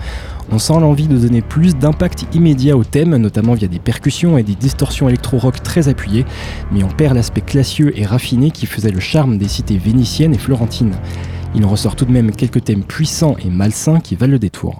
On 0.53 0.59
sent 0.59 0.75
l'envie 0.75 1.09
de 1.09 1.17
donner 1.17 1.41
plus 1.41 1.75
d'impact 1.75 2.27
immédiat 2.35 2.77
au 2.77 2.85
thème, 2.85 3.17
notamment 3.17 3.55
via 3.55 3.67
des 3.67 3.79
percussions 3.79 4.37
et 4.37 4.43
des 4.43 4.57
distorsions 4.57 5.09
électro-rock 5.09 5.63
très 5.63 5.89
appuyées, 5.89 6.27
mais 6.71 6.85
on 6.85 6.89
perd 6.89 7.15
l'aspect 7.15 7.41
classieux 7.41 7.99
et 7.99 8.05
raffiné 8.05 8.51
qui 8.51 8.67
faisait 8.67 8.91
le 8.91 9.01
charme 9.01 9.39
des 9.39 9.49
cités 9.49 9.79
vénitiennes 9.79 10.35
et 10.35 10.39
florentines. 10.39 10.97
Il 11.55 11.65
en 11.65 11.69
ressort 11.71 11.97
tout 11.97 12.05
de 12.05 12.13
même 12.13 12.31
quelques 12.33 12.63
thèmes 12.63 12.85
puissants 12.85 13.37
et 13.43 13.49
malsains 13.49 14.01
qui 14.01 14.17
valent 14.17 14.33
le 14.33 14.39
détour. 14.39 14.79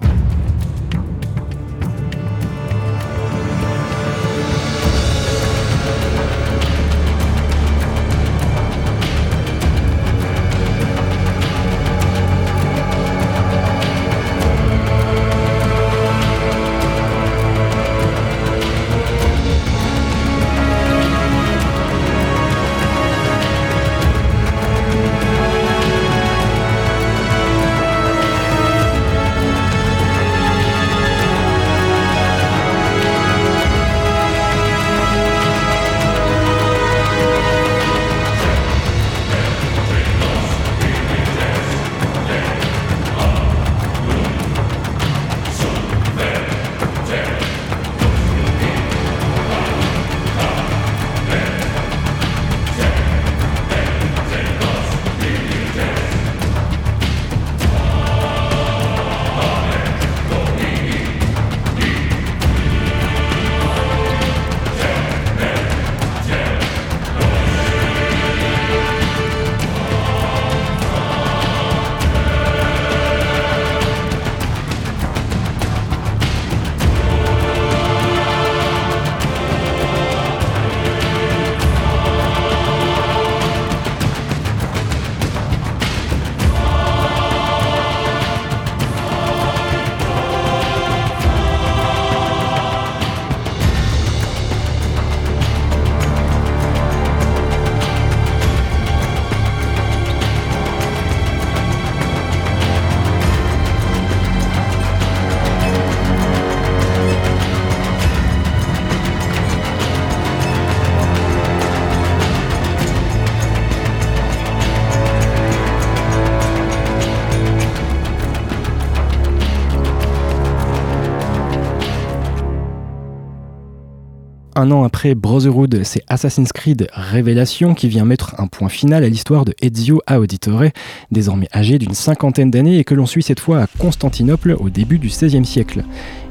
Après 124.71 125.15
Brotherhood, 125.15 125.81
c'est 125.83 126.03
Assassin's 126.07 126.53
Creed 126.53 126.87
Révélation 126.93 127.73
qui 127.73 127.87
vient 127.87 128.05
mettre 128.05 128.35
un 128.39 128.45
point 128.45 128.69
final 128.69 129.03
à 129.03 129.09
l'histoire 129.09 129.43
de 129.43 129.55
Ezio 129.61 130.01
Auditore, 130.07 130.65
désormais 131.11 131.47
âgé 131.55 131.79
d'une 131.79 131.95
cinquantaine 131.95 132.51
d'années 132.51 132.77
et 132.77 132.83
que 132.83 132.93
l'on 132.93 133.07
suit 133.07 133.23
cette 133.23 133.39
fois 133.39 133.63
à 133.63 133.67
Constantinople 133.79 134.55
au 134.59 134.69
début 134.69 134.99
du 134.99 135.07
XVIe 135.07 135.43
siècle. 135.43 135.83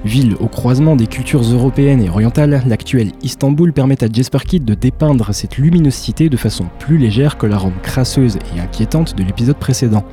Ville 0.05 0.37
au 0.39 0.47
croisement 0.47 0.95
des 0.95 1.09
cultures 1.09 1.43
européennes 1.43 2.01
et 2.01 2.11
orientales, 2.11 2.63
l'actuel 2.67 3.11
Istanbul 3.23 3.73
permet 3.73 4.03
à 4.05 4.09
Jasper 4.13 4.39
Kidd 4.47 4.65
de 4.65 4.75
dépeindre 4.75 5.35
cette 5.35 5.57
luminosité 5.57 6.29
de 6.29 6.37
façon 6.37 6.67
plus 6.79 6.99
légère 6.99 7.39
que 7.39 7.47
la 7.47 7.59
Rome 7.59 7.81
crasseuse 7.83 8.39
et 8.55 8.61
inquiétante 8.61 9.17
de 9.17 9.25
l'épisode 9.25 9.57
précédent. 9.57 10.05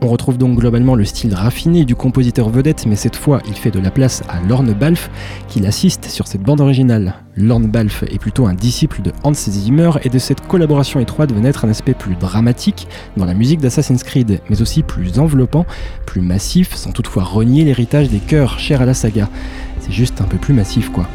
On 0.00 0.06
retrouve 0.06 0.38
donc 0.38 0.60
globalement 0.60 0.94
le 0.94 1.04
style 1.04 1.34
raffiné 1.34 1.84
du 1.84 1.96
compositeur 1.96 2.50
vedette, 2.50 2.86
mais 2.86 2.94
cette 2.94 3.16
fois 3.16 3.40
il 3.48 3.54
fait 3.54 3.72
de 3.72 3.80
la 3.80 3.90
place 3.90 4.22
à 4.28 4.40
Lorne 4.40 4.72
Balfe, 4.72 5.10
qui 5.48 5.58
l'assiste 5.58 6.04
sur 6.04 6.28
cette 6.28 6.42
bande 6.42 6.60
originale. 6.60 7.14
Lorne 7.36 7.66
Balfe 7.66 8.04
est 8.04 8.20
plutôt 8.20 8.46
un 8.46 8.54
disciple 8.54 9.02
de 9.02 9.12
Hans 9.24 9.34
Zimmer, 9.34 9.90
et 10.04 10.08
de 10.08 10.18
cette 10.20 10.46
collaboration 10.46 11.00
étroite 11.00 11.32
va 11.32 11.40
naître 11.40 11.64
un 11.64 11.68
aspect 11.68 11.94
plus 11.94 12.14
dramatique 12.14 12.86
dans 13.16 13.24
la 13.24 13.34
musique 13.34 13.60
d'Assassin's 13.60 14.04
Creed, 14.04 14.40
mais 14.48 14.62
aussi 14.62 14.84
plus 14.84 15.18
enveloppant, 15.18 15.66
plus 16.06 16.20
massif, 16.20 16.76
sans 16.76 16.92
toutefois 16.92 17.24
renier 17.24 17.64
l'héritage 17.64 18.08
des 18.08 18.20
chœurs 18.20 18.60
chers 18.60 18.82
à 18.82 18.86
la 18.86 18.94
saga. 18.94 19.28
C'est 19.80 19.92
juste 19.92 20.20
un 20.20 20.26
peu 20.26 20.38
plus 20.38 20.54
massif 20.54 20.90
quoi. 20.90 21.08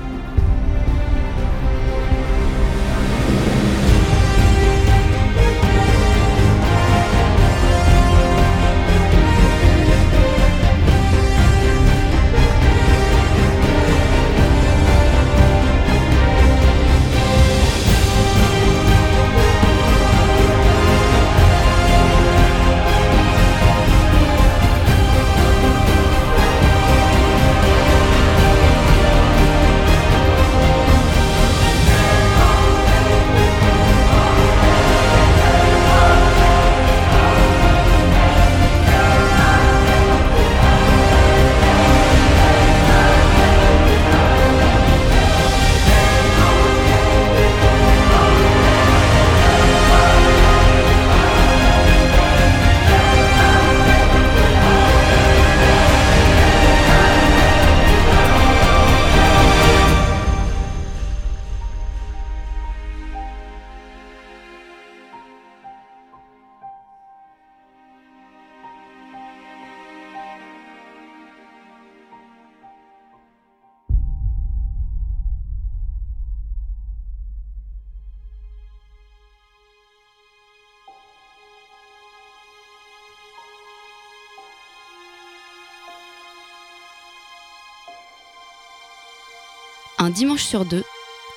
Dimanche 90.13 90.43
sur 90.43 90.63
deux, 90.63 90.83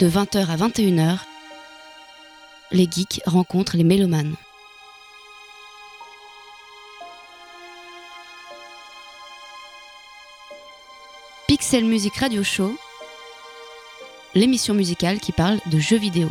de 0.00 0.08
20h 0.08 0.50
à 0.50 0.56
21h, 0.56 1.18
les 2.70 2.84
geeks 2.84 3.22
rencontrent 3.24 3.76
les 3.76 3.84
mélomanes. 3.84 4.36
Pixel 11.48 11.86
Music 11.86 12.16
Radio 12.16 12.44
Show, 12.44 12.76
l'émission 14.34 14.74
musicale 14.74 15.20
qui 15.20 15.32
parle 15.32 15.58
de 15.66 15.78
jeux 15.78 15.98
vidéo. 15.98 16.28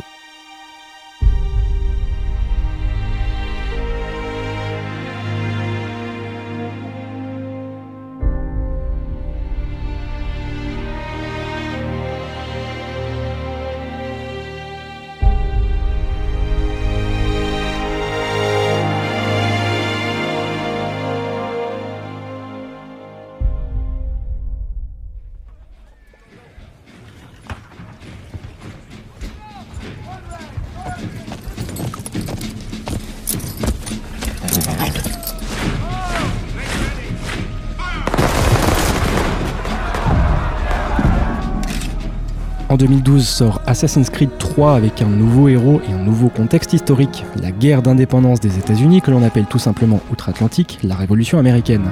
En 42.76 42.78
2012 42.78 43.26
sort 43.26 43.62
Assassin's 43.66 44.10
Creed 44.10 44.36
3 44.38 44.74
avec 44.74 45.00
un 45.00 45.06
nouveau 45.06 45.48
héros 45.48 45.80
et 45.88 45.94
un 45.94 46.04
nouveau 46.04 46.28
contexte 46.28 46.74
historique, 46.74 47.24
la 47.40 47.50
guerre 47.50 47.80
d'indépendance 47.80 48.38
des 48.38 48.58
États-Unis 48.58 49.00
que 49.00 49.10
l'on 49.10 49.22
appelle 49.22 49.46
tout 49.46 49.58
simplement 49.58 49.98
outre-Atlantique 50.12 50.80
la 50.82 50.94
Révolution 50.94 51.38
américaine. 51.38 51.90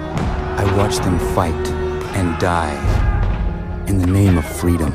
I 0.59 0.65
watched 0.77 1.03
them 1.03 1.19
fight 1.35 1.55
and 2.15 2.39
die 2.39 2.77
in 3.89 3.99
the 3.99 4.07
name 4.07 4.37
of 4.37 4.45
freedom. 4.45 4.93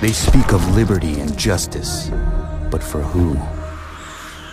They 0.00 0.14
speak 0.14 0.54
of 0.54 0.62
liberty 0.74 1.20
and 1.20 1.38
justice, 1.38 2.10
but 2.70 2.82
for 2.82 3.02
who? 3.02 3.36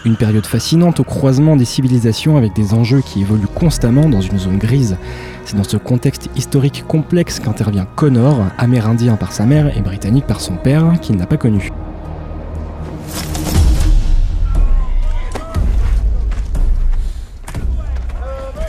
Une 0.05 0.17
période 0.17 0.45
fascinante 0.45 0.99
au 0.99 1.05
croisement 1.05 1.55
des 1.55 1.63
civilisations 1.63 2.35
avec 2.35 2.53
des 2.53 2.73
enjeux 2.73 2.99
qui 2.99 3.21
évoluent 3.21 3.47
constamment 3.47 4.09
dans 4.09 4.19
une 4.19 4.37
zone 4.37 4.57
grise. 4.57 4.97
C'est 5.45 5.55
dans 5.55 5.63
ce 5.63 5.77
contexte 5.77 6.29
historique 6.35 6.83
complexe 6.85 7.39
qu'intervient 7.39 7.87
Connor, 7.95 8.41
amérindien 8.57 9.15
par 9.15 9.31
sa 9.31 9.45
mère 9.45 9.77
et 9.77 9.81
britannique 9.81 10.27
par 10.27 10.41
son 10.41 10.57
père, 10.57 10.99
qu'il 11.01 11.15
n'a 11.15 11.25
pas 11.25 11.37
connu. 11.37 11.69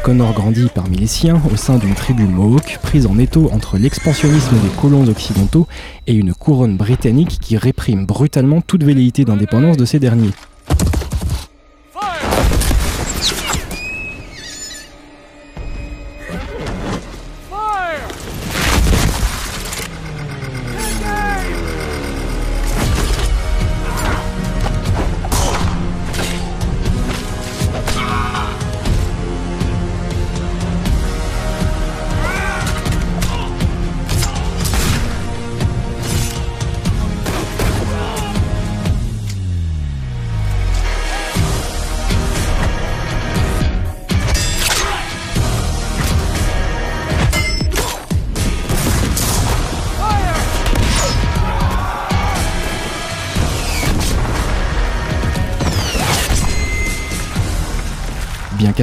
Connor 0.05 0.35
grandit 0.35 0.69
parmi 0.73 0.99
les 0.99 1.09
siens 1.09 1.41
au 1.53 1.57
sein 1.57 1.79
d'une 1.79 1.95
tribu 1.95 2.27
Mohawk 2.27 2.79
prise 2.81 3.07
en 3.07 3.19
étau 3.19 3.51
entre 3.53 3.77
l'expansionnisme 3.77 4.55
des 4.61 4.81
colons 4.81 5.09
occidentaux 5.09 5.67
et 6.07 6.15
une 6.15 6.33
couronne 6.33 6.77
britannique 6.77 7.39
qui 7.41 7.57
réprime 7.57 8.07
brutalement 8.07 8.61
toute 8.61 8.85
velléité 8.85 9.25
d'indépendance 9.25 9.77
de 9.77 9.85
ces 9.85 9.99
derniers. 9.99 10.31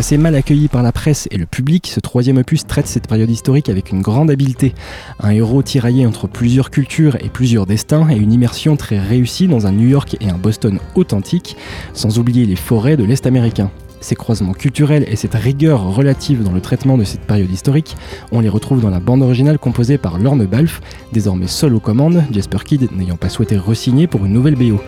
Qu'assez 0.02 0.18
mal 0.18 0.34
accueilli 0.34 0.68
par 0.68 0.82
la 0.82 0.92
presse 0.92 1.28
et 1.30 1.38
le 1.38 1.46
public, 1.46 1.86
ce 1.86 2.00
troisième 2.00 2.38
opus 2.38 2.66
traite 2.66 2.88
cette 2.88 3.08
période 3.08 3.30
historique 3.30 3.70
avec 3.70 3.92
une 3.92 4.02
grande 4.02 4.32
habileté. 4.32 4.74
Un 5.20 5.30
héros 5.30 5.62
tiraillé 5.62 6.08
entre 6.08 6.26
plusieurs 6.26 6.72
cultures 6.72 7.18
et 7.24 7.30
plusieurs 7.30 7.68
destins 7.68 8.10
et 8.10 8.16
une 8.16 8.34
immersion 8.34 8.76
très 8.78 8.98
réussie 8.98 9.48
dans 9.48 9.68
un 9.68 9.72
New 9.72 9.88
York 9.88 10.18
et 10.20 10.32
un 10.32 10.40
Boston 10.40 10.80
authentique, 10.96 11.56
sans 11.94 12.18
oublier 12.18 12.48
les 12.48 12.56
forêts 12.56 12.98
de 12.98 13.04
l'Est 13.04 13.28
américain. 13.28 13.70
Ces 14.00 14.16
croisements 14.16 14.54
culturels 14.54 15.06
et 15.08 15.16
cette 15.16 15.36
rigueur 15.36 15.84
relative 15.94 16.42
dans 16.42 16.52
le 16.52 16.62
traitement 16.62 16.98
de 16.98 17.04
cette 17.04 17.22
période 17.22 17.52
historique, 17.52 17.96
on 18.32 18.40
les 18.40 18.50
retrouve 18.50 18.82
dans 18.82 18.90
la 18.90 19.00
bande 19.00 19.22
originale 19.22 19.60
composée 19.60 20.00
par 20.00 20.18
Lorne 20.18 20.48
Balfe, 20.48 20.82
désormais 21.14 21.46
seul 21.46 21.76
aux 21.76 21.80
commandes, 21.80 22.24
Jasper 22.32 22.58
Kidd 22.66 22.92
n'ayant 22.92 23.18
pas 23.18 23.30
souhaité 23.30 23.56
re-signer 23.56 24.08
pour 24.08 24.26
une 24.26 24.34
nouvelle 24.34 24.56
BO. 24.56 24.82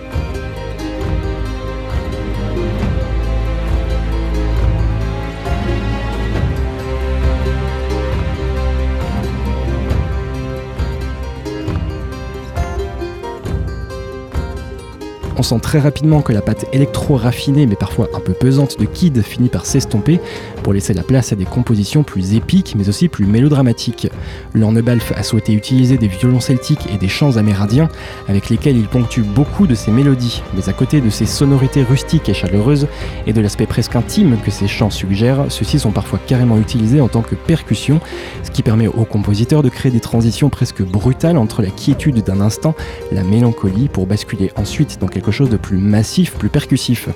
On 15.38 15.44
sent 15.44 15.60
très 15.62 15.80
rapidement 15.80 16.22
que 16.22 16.32
la 16.32 16.42
pâte 16.42 16.66
électro-raffinée 16.74 17.66
mais 17.66 17.76
parfois 17.76 18.10
un 18.14 18.20
peu 18.20 18.34
pesante 18.34 18.80
de 18.80 18.86
Kid 18.86 19.22
finit 19.24 19.50
par 19.50 19.66
s'estomper 19.66 20.20
pour 20.64 20.74
laisser 20.74 20.94
la 20.94 21.04
place 21.04 21.32
à 21.32 21.36
des 21.36 21.46
compositions 21.46 22.04
plus 22.04 22.34
épiques 22.34 22.74
mais 22.76 22.90
aussi 22.90 23.10
plus 23.10 23.26
mélodramatiques. 23.26 24.08
Lorne 24.54 24.82
Balfe 24.82 25.14
a 25.16 25.24
souhaité 25.24 25.54
utiliser 25.54 25.98
des 25.98 26.08
violons 26.08 26.40
celtiques 26.40 26.88
et 26.94 26.98
des 26.98 27.08
chants 27.08 27.38
amérindiens 27.38 27.90
avec 28.28 28.50
lesquels 28.50 28.78
il 28.78 28.88
ponctue 28.88 29.22
beaucoup 29.22 29.68
de 29.68 29.76
ses 29.76 29.92
mélodies, 29.92 30.42
mais 30.56 30.70
à 30.70 30.74
côté 30.74 31.02
de 31.02 31.10
ces 31.10 31.26
sonorités 31.26 31.84
rustiques 31.84 32.30
et 32.30 32.34
chaleureuses 32.34 32.88
et 33.28 33.34
de 33.34 33.42
l'aspect 33.42 33.66
presque 33.66 33.96
intime 33.96 34.38
que 34.44 34.52
ces 34.52 34.68
chants 34.68 34.90
suggèrent, 34.90 35.46
ceux-ci 35.50 35.80
sont 35.80 35.92
parfois 35.92 36.20
carrément 36.26 36.58
utilisés 36.58 37.02
en 37.02 37.08
tant 37.08 37.22
que 37.22 37.36
percussion, 37.36 38.00
ce 38.44 38.52
qui 38.52 38.64
permet 38.64 38.88
au 38.88 39.06
compositeur 39.06 39.64
de 39.64 39.70
créer 39.70 39.92
des 39.92 40.00
transitions 40.00 40.50
presque 40.50 40.82
brutales 40.82 41.38
entre 41.38 41.62
la 41.62 41.70
quiétude 41.70 42.24
d'un 42.24 42.40
instant, 42.40 42.76
la 43.12 43.24
mélancolie 43.24 43.90
pour 43.90 44.08
basculer 44.08 44.52
ensuite 44.56 45.00
dans 45.00 45.08
quelque 45.08 45.32
chose 45.32 45.50
de 45.50 45.58
plus 45.58 45.78
massif, 45.78 46.34
plus 46.34 46.50
percussif. 46.50 47.10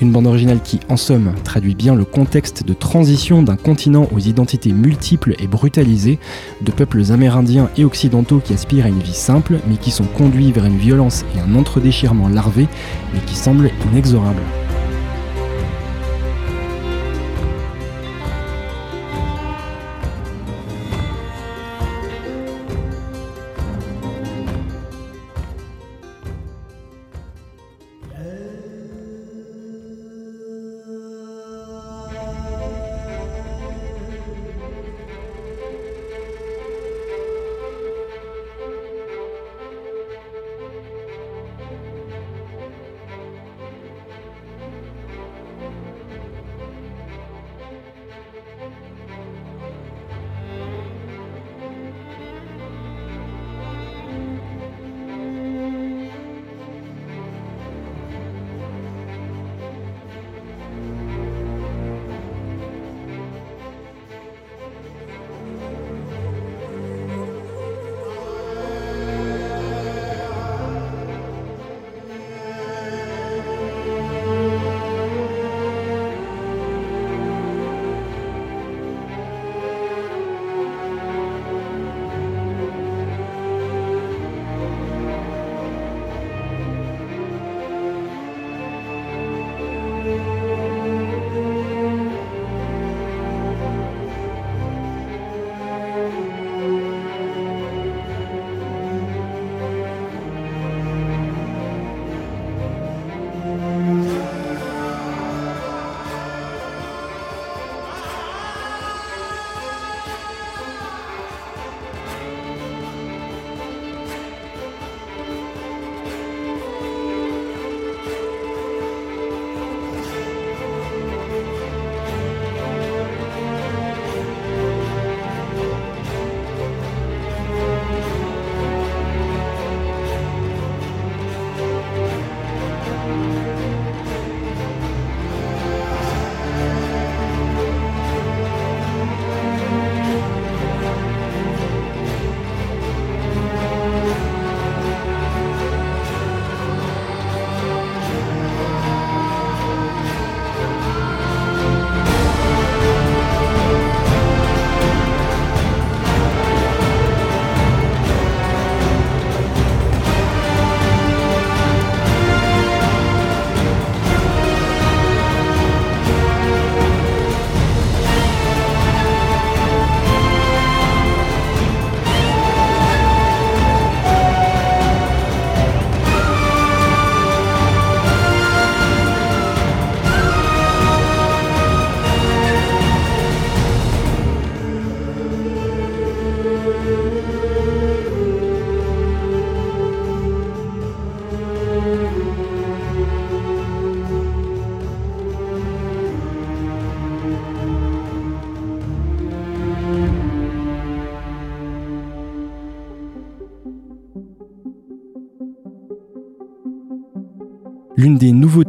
Une 0.00 0.12
bande 0.12 0.26
originale 0.26 0.60
qui, 0.62 0.80
en 0.88 0.96
somme, 0.96 1.32
traduit 1.44 1.74
bien 1.74 1.94
le 1.94 2.04
contexte 2.04 2.64
de 2.64 2.72
transition 2.88 3.42
d'un 3.42 3.56
continent 3.56 4.08
aux 4.14 4.18
identités 4.18 4.72
multiples 4.72 5.34
et 5.38 5.46
brutalisées, 5.46 6.18
de 6.62 6.72
peuples 6.72 7.12
amérindiens 7.12 7.68
et 7.76 7.84
occidentaux 7.84 8.40
qui 8.42 8.54
aspirent 8.54 8.86
à 8.86 8.88
une 8.88 9.00
vie 9.00 9.12
simple, 9.12 9.58
mais 9.68 9.76
qui 9.76 9.90
sont 9.90 10.06
conduits 10.06 10.52
vers 10.52 10.64
une 10.64 10.78
violence 10.78 11.26
et 11.36 11.40
un 11.40 11.54
entre-déchirement 11.54 12.30
larvé, 12.30 12.66
mais 13.12 13.20
qui 13.26 13.36
semblent 13.36 13.70
inexorables. 13.92 14.40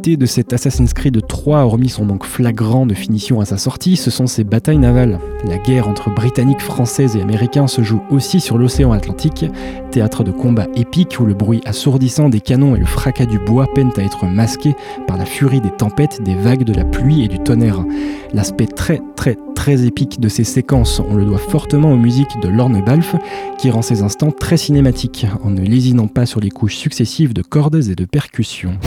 De 0.02 0.24
cet 0.24 0.54
Assassin's 0.54 0.94
Creed 0.94 1.26
3, 1.26 1.58
hormis 1.58 1.90
son 1.90 2.06
manque 2.06 2.24
flagrant 2.24 2.86
de 2.86 2.94
finition 2.94 3.40
à 3.40 3.44
sa 3.44 3.58
sortie, 3.58 3.96
ce 3.96 4.10
sont 4.10 4.26
ses 4.26 4.44
batailles 4.44 4.78
navales. 4.78 5.18
La 5.44 5.58
guerre 5.58 5.88
entre 5.88 6.08
Britanniques, 6.08 6.62
Françaises 6.62 7.16
et 7.16 7.20
Américains 7.20 7.66
se 7.66 7.82
joue 7.82 8.00
aussi 8.10 8.40
sur 8.40 8.56
l'océan 8.56 8.92
Atlantique, 8.92 9.44
théâtre 9.90 10.24
de 10.24 10.30
combats 10.30 10.68
épiques 10.74 11.20
où 11.20 11.26
le 11.26 11.34
bruit 11.34 11.60
assourdissant 11.66 12.30
des 12.30 12.40
canons 12.40 12.74
et 12.74 12.78
le 12.78 12.86
fracas 12.86 13.26
du 13.26 13.38
bois 13.38 13.66
peinent 13.74 13.92
à 13.98 14.00
être 14.00 14.24
masqués 14.24 14.74
par 15.06 15.18
la 15.18 15.26
furie 15.26 15.60
des 15.60 15.70
tempêtes, 15.70 16.22
des 16.22 16.34
vagues, 16.34 16.64
de 16.64 16.72
la 16.72 16.84
pluie 16.84 17.22
et 17.22 17.28
du 17.28 17.38
tonnerre. 17.38 17.84
L'aspect 18.32 18.68
très 18.68 19.02
très 19.16 19.36
très 19.54 19.84
épique 19.84 20.18
de 20.18 20.28
ces 20.30 20.44
séquences, 20.44 21.02
on 21.10 21.14
le 21.14 21.26
doit 21.26 21.36
fortement 21.36 21.92
aux 21.92 21.98
musiques 21.98 22.40
de 22.42 22.48
Lorne 22.48 22.82
Balfe, 22.82 23.16
qui 23.58 23.70
rend 23.70 23.82
ces 23.82 24.02
instants 24.02 24.32
très 24.32 24.56
cinématiques, 24.56 25.26
en 25.44 25.50
ne 25.50 25.60
lésinant 25.60 26.08
pas 26.08 26.24
sur 26.24 26.40
les 26.40 26.50
couches 26.50 26.76
successives 26.76 27.34
de 27.34 27.42
cordes 27.42 27.84
et 27.90 27.94
de 27.94 28.06
percussions. 28.06 28.78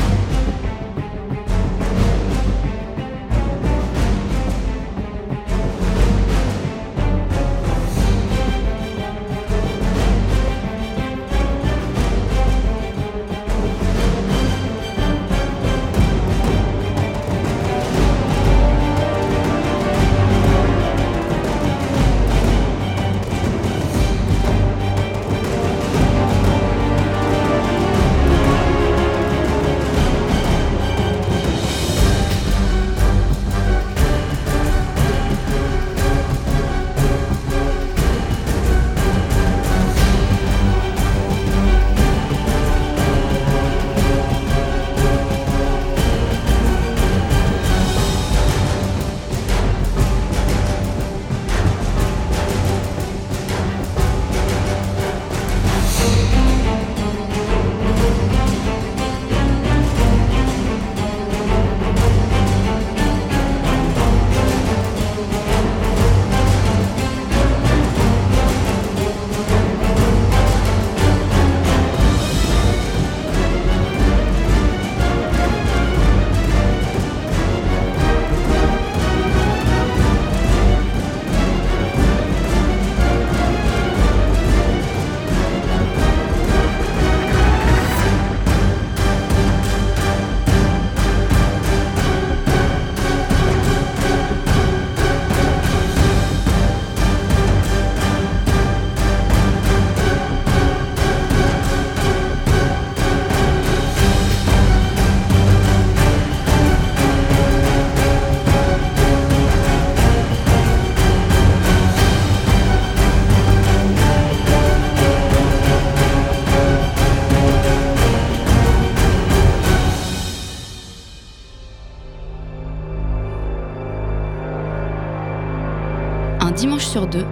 Sur 126.80 127.08
deux, 127.08 127.26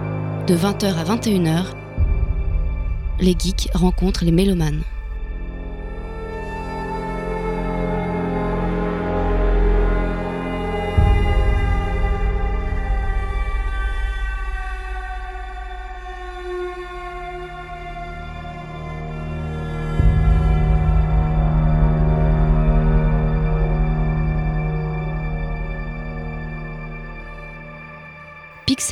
de 0.46 0.56
20h 0.56 0.94
à 0.96 1.04
21h, 1.04 1.64
les 3.20 3.36
geeks 3.38 3.68
rencontrent 3.72 4.24
les 4.24 4.32
mélomanes. 4.32 4.82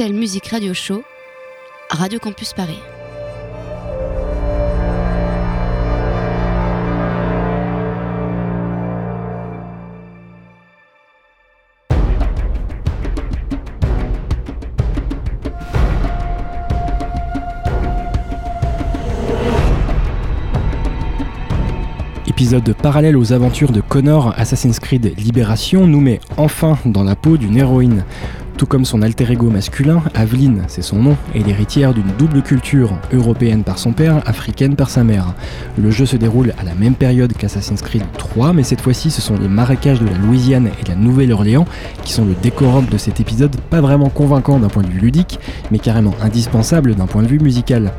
Music 0.09 0.47
Radio 0.47 0.73
Show, 0.73 1.03
Radio 1.91 2.19
Campus 2.19 2.55
Paris. 2.55 2.79
Épisode 22.27 22.73
parallèle 22.73 23.19
aux 23.19 23.35
aventures 23.35 23.71
de 23.71 23.83
Connor, 23.83 24.33
Assassin's 24.39 24.81
Creed 24.81 25.13
Libération 25.19 25.87
nous 25.87 26.01
met 26.01 26.21
enfin 26.39 26.79
dans 26.87 27.05
la 27.05 27.15
peau 27.15 27.37
d'une 27.37 27.59
héroïne. 27.59 28.05
Tout 28.61 28.67
comme 28.67 28.85
son 28.85 29.01
alter 29.01 29.33
ego 29.33 29.49
masculin, 29.49 30.03
Aveline, 30.15 30.65
c'est 30.69 30.83
son 30.83 30.97
nom, 30.97 31.17
est 31.35 31.39
l'héritière 31.39 31.95
d'une 31.95 32.13
double 32.19 32.43
culture, 32.43 32.93
européenne 33.11 33.65
par 33.65 33.79
son 33.79 33.95
père, 33.95 34.21
africaine 34.29 34.77
par 34.77 34.91
sa 34.91 35.03
mère. 35.03 35.33
Le 35.79 35.91
jeu 35.91 36.05
se 36.05 36.19
déroule 36.19 36.53
à 36.59 36.65
la 36.65 36.75
même 36.75 36.95
période 36.95 37.33
qu'Assassin's 37.33 37.81
Creed 37.81 38.03
3, 38.19 38.53
mais 38.53 38.63
cette 38.63 38.83
fois-ci 38.83 39.11
ce 39.11 39.23
sont 39.23 39.39
les 39.39 39.49
marécages 39.49 40.01
de 40.01 40.05
la 40.05 40.19
Louisiane 40.19 40.69
et 40.79 40.85
de 40.85 40.91
la 40.91 40.97
Nouvelle-Orléans 40.97 41.65
qui 42.05 42.13
sont 42.13 42.27
le 42.27 42.35
décorum 42.35 42.85
de 42.85 42.99
cet 42.99 43.19
épisode, 43.19 43.57
pas 43.71 43.81
vraiment 43.81 44.11
convaincant 44.11 44.59
d'un 44.59 44.69
point 44.69 44.83
de 44.83 44.89
vue 44.89 45.01
ludique, 45.01 45.41
mais 45.71 45.79
carrément 45.79 46.15
indispensable 46.21 46.97
d'un 46.97 47.07
point 47.07 47.23
de 47.23 47.29
vue 47.29 47.41
musical. 47.41 47.91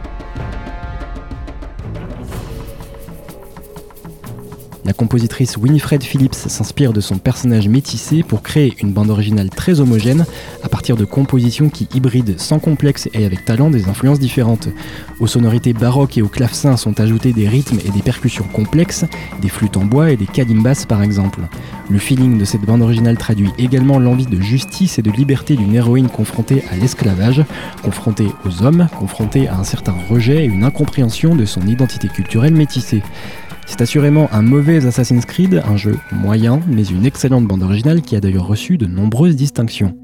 La 4.92 4.98
compositrice 4.98 5.56
Winifred 5.56 6.04
Phillips 6.04 6.36
s'inspire 6.36 6.92
de 6.92 7.00
son 7.00 7.18
personnage 7.18 7.70
métissé 7.70 8.24
pour 8.24 8.42
créer 8.42 8.76
une 8.82 8.92
bande 8.92 9.10
originale 9.10 9.50
très 9.50 9.80
homogène 9.80 10.26
à 10.64 10.68
partir 10.68 10.98
de 10.98 11.06
compositions 11.06 11.70
qui 11.70 11.88
hybrident 11.94 12.38
sans 12.38 12.60
complexe 12.60 13.08
et 13.14 13.26
avec 13.26 13.46
talent 13.46 13.70
des 13.70 13.88
influences 13.88 14.20
différentes. 14.20 14.68
Aux 15.22 15.28
sonorités 15.28 15.72
baroques 15.72 16.18
et 16.18 16.22
au 16.22 16.28
clavecin 16.28 16.76
sont 16.76 17.00
ajoutés 17.00 17.32
des 17.32 17.48
rythmes 17.48 17.80
et 17.86 17.90
des 17.90 18.02
percussions 18.02 18.44
complexes, 18.44 19.06
des 19.42 19.48
flûtes 19.48 19.78
en 19.78 19.86
bois 19.86 20.12
et 20.12 20.18
des 20.18 20.26
kalimbas 20.26 20.86
par 20.86 21.02
exemple. 21.04 21.40
Le 21.90 21.98
feeling 21.98 22.38
de 22.38 22.44
cette 22.44 22.64
bande 22.64 22.82
originale 22.82 23.18
traduit 23.18 23.52
également 23.58 23.98
l'envie 23.98 24.26
de 24.26 24.42
justice 24.42 25.00
et 25.00 25.02
de 25.02 25.12
liberté 25.12 25.56
d'une 25.56 25.74
héroïne 25.74 26.10
confrontée 26.10 26.66
à 26.70 26.76
l'esclavage, 26.76 27.46
confrontée 27.82 28.28
aux 28.44 28.64
hommes, 28.64 28.90
confrontée 29.00 29.48
à 29.48 29.56
un 29.56 29.64
certain 29.64 29.96
rejet 30.10 30.44
et 30.44 30.48
une 30.48 30.66
incompréhension 30.66 31.34
de 31.34 31.46
son 31.46 31.62
identité 31.62 32.10
culturelle 32.10 32.56
métissée. 32.56 33.04
C'est 33.72 33.84
assurément 33.84 34.28
un 34.34 34.42
mauvais 34.42 34.86
Assassin's 34.86 35.26
Creed, 35.26 35.64
un 35.66 35.78
jeu 35.78 35.98
moyen, 36.12 36.60
mais 36.68 36.84
une 36.84 37.06
excellente 37.06 37.46
bande 37.48 37.64
originale 37.64 38.02
qui 38.02 38.18
a 38.18 38.20
d'ailleurs 38.20 38.46
reçu 38.46 38.78
de 38.78 38.86
nombreuses 38.86 39.38
distinctions. 39.38 39.96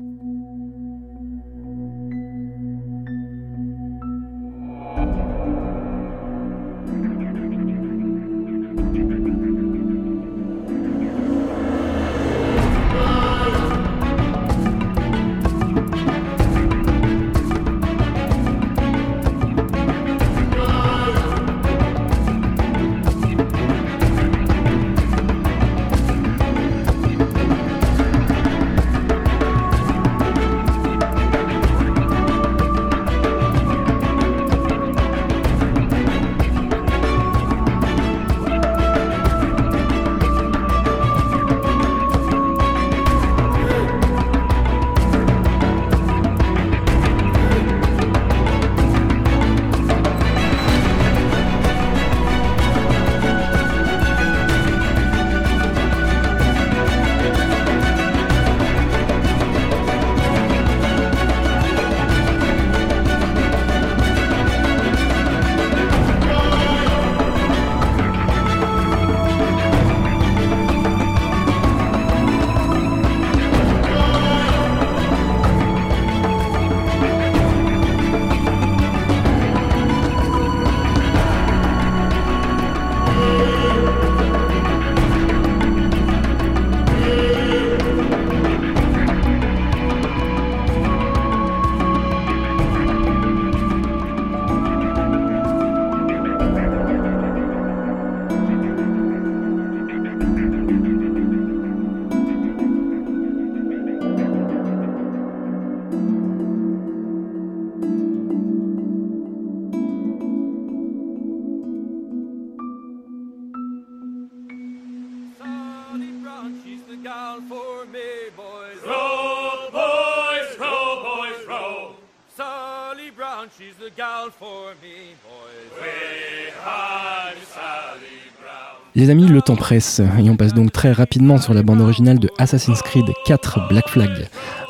Les 128.98 129.12
amis, 129.12 129.28
le 129.28 129.44
temps 129.44 129.56
presse 129.56 130.00
et 130.00 130.28
on 130.28 130.36
passe 130.36 130.56
donc 130.56 130.72
très 130.72 130.92
rapidement 130.92 131.38
sur 131.38 131.54
la 131.54 131.62
bande 131.62 131.82
originale 131.82 132.18
de 132.18 132.32
Assassin's 132.40 132.82
Creed 132.82 133.06
4 133.28 133.68
Black 133.70 133.90
Flag. 133.90 134.10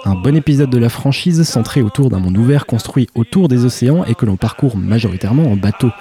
Un 0.04 0.16
bon 0.16 0.36
épisode 0.36 0.70
de 0.70 0.78
la 0.78 0.90
franchise 0.90 1.44
centré 1.44 1.82
autour 1.82 2.10
d'un 2.10 2.20
monde 2.20 2.38
ouvert 2.38 2.66
construit 2.66 3.08
autour 3.16 3.48
des 3.48 3.64
océans 3.64 4.04
et 4.04 4.16
que 4.16 4.26
l'on 4.26 4.36
parcourt 4.36 4.76
majoritairement 4.76 5.50
en 5.50 5.56
bateau. 5.56 5.92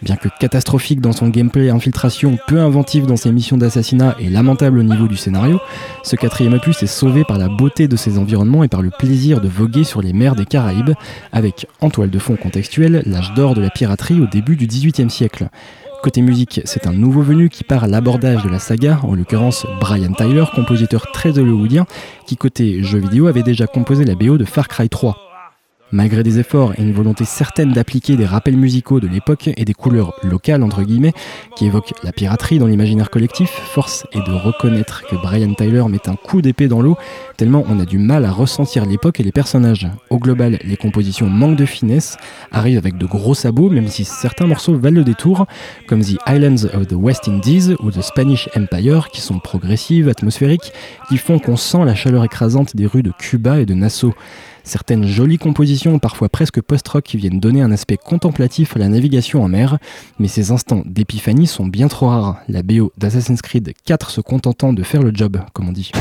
Bien 0.00 0.16
que 0.16 0.30
catastrophique 0.40 1.02
dans 1.02 1.12
son 1.12 1.28
gameplay 1.28 1.68
infiltration, 1.68 2.38
peu 2.48 2.58
inventif 2.58 3.06
dans 3.06 3.16
ses 3.16 3.30
missions 3.32 3.58
d'assassinat 3.58 4.16
et 4.18 4.30
lamentable 4.30 4.78
au 4.78 4.82
niveau 4.82 5.06
du 5.06 5.18
scénario, 5.18 5.60
ce 6.04 6.16
quatrième 6.16 6.54
opus 6.54 6.82
est 6.82 6.86
sauvé 6.86 7.22
par 7.24 7.36
la 7.36 7.48
beauté 7.48 7.86
de 7.86 7.96
ses 7.96 8.16
environnements 8.16 8.64
et 8.64 8.68
par 8.68 8.80
le 8.80 8.90
plaisir 8.98 9.42
de 9.42 9.48
voguer 9.48 9.84
sur 9.84 10.00
les 10.00 10.14
mers 10.14 10.36
des 10.36 10.46
Caraïbes, 10.46 10.94
avec 11.32 11.66
en 11.82 11.90
toile 11.90 12.10
de 12.10 12.18
fond 12.18 12.36
contextuelle 12.36 13.02
l'âge 13.04 13.34
d'or 13.34 13.54
de 13.54 13.60
la 13.60 13.68
piraterie 13.68 14.22
au 14.22 14.26
début 14.26 14.56
du 14.56 14.66
XVIIIe 14.66 15.10
siècle. 15.10 15.48
Côté 16.04 16.20
musique, 16.20 16.60
c'est 16.66 16.86
un 16.86 16.92
nouveau 16.92 17.22
venu 17.22 17.48
qui 17.48 17.64
part 17.64 17.84
à 17.84 17.86
l'abordage 17.86 18.44
de 18.44 18.50
la 18.50 18.58
saga, 18.58 19.00
en 19.04 19.14
l'occurrence 19.14 19.66
Brian 19.80 20.12
Tyler, 20.12 20.44
compositeur 20.54 21.10
très 21.12 21.38
hollywoodien, 21.38 21.86
qui 22.26 22.36
côté 22.36 22.82
jeux 22.82 22.98
vidéo 22.98 23.26
avait 23.26 23.42
déjà 23.42 23.66
composé 23.66 24.04
la 24.04 24.14
BO 24.14 24.36
de 24.36 24.44
Far 24.44 24.68
Cry 24.68 24.90
3. 24.90 25.33
Malgré 25.94 26.24
des 26.24 26.40
efforts 26.40 26.72
et 26.76 26.82
une 26.82 26.92
volonté 26.92 27.24
certaine 27.24 27.70
d'appliquer 27.70 28.16
des 28.16 28.26
rappels 28.26 28.56
musicaux 28.56 28.98
de 28.98 29.06
l'époque 29.06 29.48
et 29.56 29.64
des 29.64 29.74
couleurs 29.74 30.12
locales 30.24 30.64
entre 30.64 30.82
guillemets 30.82 31.12
qui 31.54 31.66
évoquent 31.66 31.94
la 32.02 32.10
piraterie 32.10 32.58
dans 32.58 32.66
l'imaginaire 32.66 33.10
collectif, 33.10 33.48
force 33.48 34.04
est 34.10 34.26
de 34.26 34.32
reconnaître 34.32 35.06
que 35.06 35.14
Brian 35.14 35.54
Tyler 35.54 35.84
met 35.88 36.08
un 36.08 36.16
coup 36.16 36.42
d'épée 36.42 36.66
dans 36.66 36.82
l'eau 36.82 36.96
tellement 37.36 37.64
on 37.68 37.78
a 37.78 37.84
du 37.84 37.98
mal 37.98 38.24
à 38.24 38.32
ressentir 38.32 38.86
l'époque 38.86 39.20
et 39.20 39.22
les 39.22 39.30
personnages. 39.30 39.86
Au 40.10 40.18
global, 40.18 40.58
les 40.64 40.76
compositions 40.76 41.28
manquent 41.28 41.58
de 41.58 41.64
finesse, 41.64 42.16
arrivent 42.50 42.78
avec 42.78 42.98
de 42.98 43.06
gros 43.06 43.34
sabots 43.34 43.70
même 43.70 43.86
si 43.86 44.04
certains 44.04 44.48
morceaux 44.48 44.76
valent 44.76 44.96
le 44.96 45.04
détour, 45.04 45.46
comme 45.86 46.02
The 46.02 46.18
Islands 46.26 46.64
of 46.74 46.88
the 46.88 46.96
West 46.96 47.28
Indies 47.28 47.76
ou 47.78 47.92
The 47.92 48.02
Spanish 48.02 48.48
Empire 48.56 49.10
qui 49.12 49.20
sont 49.20 49.38
progressives, 49.38 50.08
atmosphériques, 50.08 50.72
qui 51.08 51.18
font 51.18 51.38
qu'on 51.38 51.56
sent 51.56 51.84
la 51.84 51.94
chaleur 51.94 52.24
écrasante 52.24 52.74
des 52.74 52.86
rues 52.86 53.04
de 53.04 53.12
Cuba 53.16 53.60
et 53.60 53.64
de 53.64 53.74
Nassau. 53.74 54.12
Certaines 54.64 55.06
jolies 55.06 55.38
compositions, 55.38 55.98
parfois 55.98 56.30
presque 56.30 56.60
post-rock, 56.62 57.04
qui 57.04 57.18
viennent 57.18 57.38
donner 57.38 57.60
un 57.60 57.70
aspect 57.70 57.98
contemplatif 57.98 58.76
à 58.76 58.78
la 58.78 58.88
navigation 58.88 59.42
en 59.42 59.48
mer, 59.48 59.78
mais 60.18 60.28
ces 60.28 60.50
instants 60.50 60.82
d'épiphanie 60.86 61.46
sont 61.46 61.66
bien 61.66 61.88
trop 61.88 62.08
rares, 62.08 62.38
la 62.48 62.62
BO 62.62 62.90
d'Assassin's 62.96 63.42
Creed 63.42 63.74
4 63.84 64.10
se 64.10 64.20
contentant 64.22 64.72
de 64.72 64.82
faire 64.82 65.02
le 65.02 65.12
job, 65.14 65.38
comme 65.52 65.68
on 65.68 65.72
dit. 65.72 65.92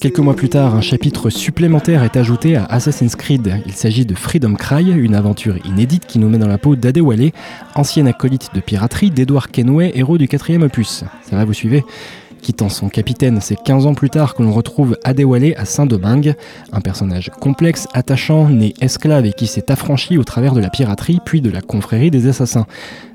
Quelques 0.00 0.18
mois 0.18 0.34
plus 0.34 0.48
tard, 0.48 0.74
un 0.74 0.80
chapitre 0.80 1.30
supplémentaire 1.30 2.02
est 2.02 2.16
ajouté 2.16 2.56
à 2.56 2.64
Assassin's 2.66 3.16
Creed. 3.16 3.62
Il 3.66 3.72
s'agit 3.72 4.04
de 4.06 4.14
Freedom 4.14 4.54
Cry, 4.54 4.90
une 4.90 5.14
aventure 5.14 5.56
inédite 5.66 6.06
qui 6.06 6.18
nous 6.18 6.28
met 6.28 6.38
dans 6.38 6.48
la 6.48 6.58
peau 6.58 6.76
d'Adewale, 6.76 7.30
ancienne 7.74 8.08
acolyte 8.08 8.50
de 8.54 8.60
piraterie 8.60 9.10
d'Edward 9.10 9.50
Kenway, 9.50 9.92
héros 9.94 10.18
du 10.18 10.28
quatrième 10.28 10.62
opus. 10.62 11.04
Ça 11.22 11.36
va, 11.36 11.44
vous 11.44 11.52
suivez? 11.52 11.84
Quittant 12.46 12.68
son 12.68 12.88
capitaine, 12.88 13.40
c'est 13.42 13.60
15 13.60 13.86
ans 13.86 13.94
plus 13.94 14.08
tard 14.08 14.36
que 14.36 14.42
l'on 14.44 14.52
retrouve 14.52 14.96
Adewale 15.02 15.54
à 15.56 15.64
Saint-Domingue, 15.64 16.36
un 16.72 16.80
personnage 16.80 17.32
complexe, 17.40 17.88
attachant, 17.92 18.48
né 18.48 18.72
esclave 18.80 19.26
et 19.26 19.32
qui 19.32 19.48
s'est 19.48 19.72
affranchi 19.72 20.16
au 20.16 20.22
travers 20.22 20.54
de 20.54 20.60
la 20.60 20.70
piraterie 20.70 21.18
puis 21.24 21.40
de 21.40 21.50
la 21.50 21.60
confrérie 21.60 22.12
des 22.12 22.28
assassins. 22.28 22.68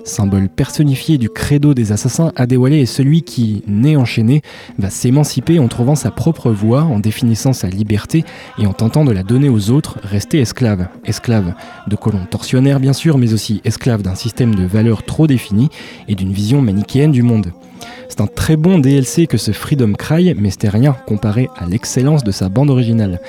Symbole 0.03 0.49
personnifié 0.49 1.17
du 1.17 1.29
credo 1.29 1.73
des 1.73 1.93
assassins, 1.93 2.33
Adewale 2.35 2.73
est 2.73 2.85
celui 2.85 3.21
qui, 3.21 3.63
né 3.67 3.95
enchaîné, 3.95 4.41
va 4.77 4.89
s'émanciper 4.89 5.59
en 5.59 5.69
trouvant 5.69 5.95
sa 5.95 6.11
propre 6.11 6.51
voie, 6.51 6.81
en 6.81 6.99
définissant 6.99 7.53
sa 7.53 7.69
liberté 7.69 8.25
et 8.59 8.67
en 8.67 8.73
tentant 8.73 9.05
de 9.05 9.13
la 9.13 9.23
donner 9.23 9.47
aux 9.47 9.69
autres, 9.69 9.97
rester 10.03 10.41
esclave. 10.41 10.89
Esclave 11.05 11.53
de 11.87 11.95
colons 11.95 12.25
tortionnaires 12.29 12.81
bien 12.81 12.91
sûr, 12.91 13.17
mais 13.17 13.31
aussi 13.31 13.61
esclave 13.63 14.01
d'un 14.01 14.15
système 14.15 14.55
de 14.55 14.65
valeurs 14.65 15.03
trop 15.03 15.25
défini 15.25 15.69
et 16.09 16.15
d'une 16.15 16.33
vision 16.33 16.61
manichéenne 16.61 17.13
du 17.13 17.23
monde. 17.23 17.53
C'est 18.09 18.21
un 18.21 18.27
très 18.27 18.57
bon 18.57 18.79
DLC 18.79 19.27
que 19.27 19.37
ce 19.37 19.51
Freedom 19.51 19.93
Cry, 19.93 20.33
mais 20.37 20.49
c'était 20.49 20.69
rien 20.69 20.95
comparé 21.05 21.49
à 21.57 21.65
l'excellence 21.65 22.23
de 22.23 22.31
sa 22.31 22.49
bande 22.49 22.69
originale. 22.69 23.19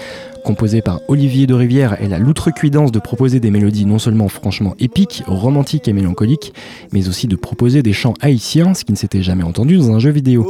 Composée 0.44 0.82
par 0.82 1.00
Olivier 1.06 1.46
de 1.46 1.54
Rivière, 1.54 1.96
elle 2.00 2.12
a 2.12 2.18
l'outrecuidance 2.18 2.90
de 2.90 2.98
proposer 2.98 3.38
des 3.38 3.52
mélodies 3.52 3.86
non 3.86 4.00
seulement 4.00 4.28
franchement 4.28 4.74
épiques, 4.80 5.22
romantiques 5.26 5.86
et 5.86 5.92
mélancoliques, 5.92 6.52
mais 6.92 7.08
aussi 7.08 7.28
de 7.28 7.36
proposer 7.36 7.82
des 7.82 7.92
chants 7.92 8.14
haïtiens, 8.20 8.74
ce 8.74 8.84
qui 8.84 8.92
ne 8.92 8.96
s'était 8.96 9.22
jamais 9.22 9.44
entendu 9.44 9.76
dans 9.76 9.92
un 9.92 10.00
jeu 10.00 10.10
vidéo. 10.10 10.44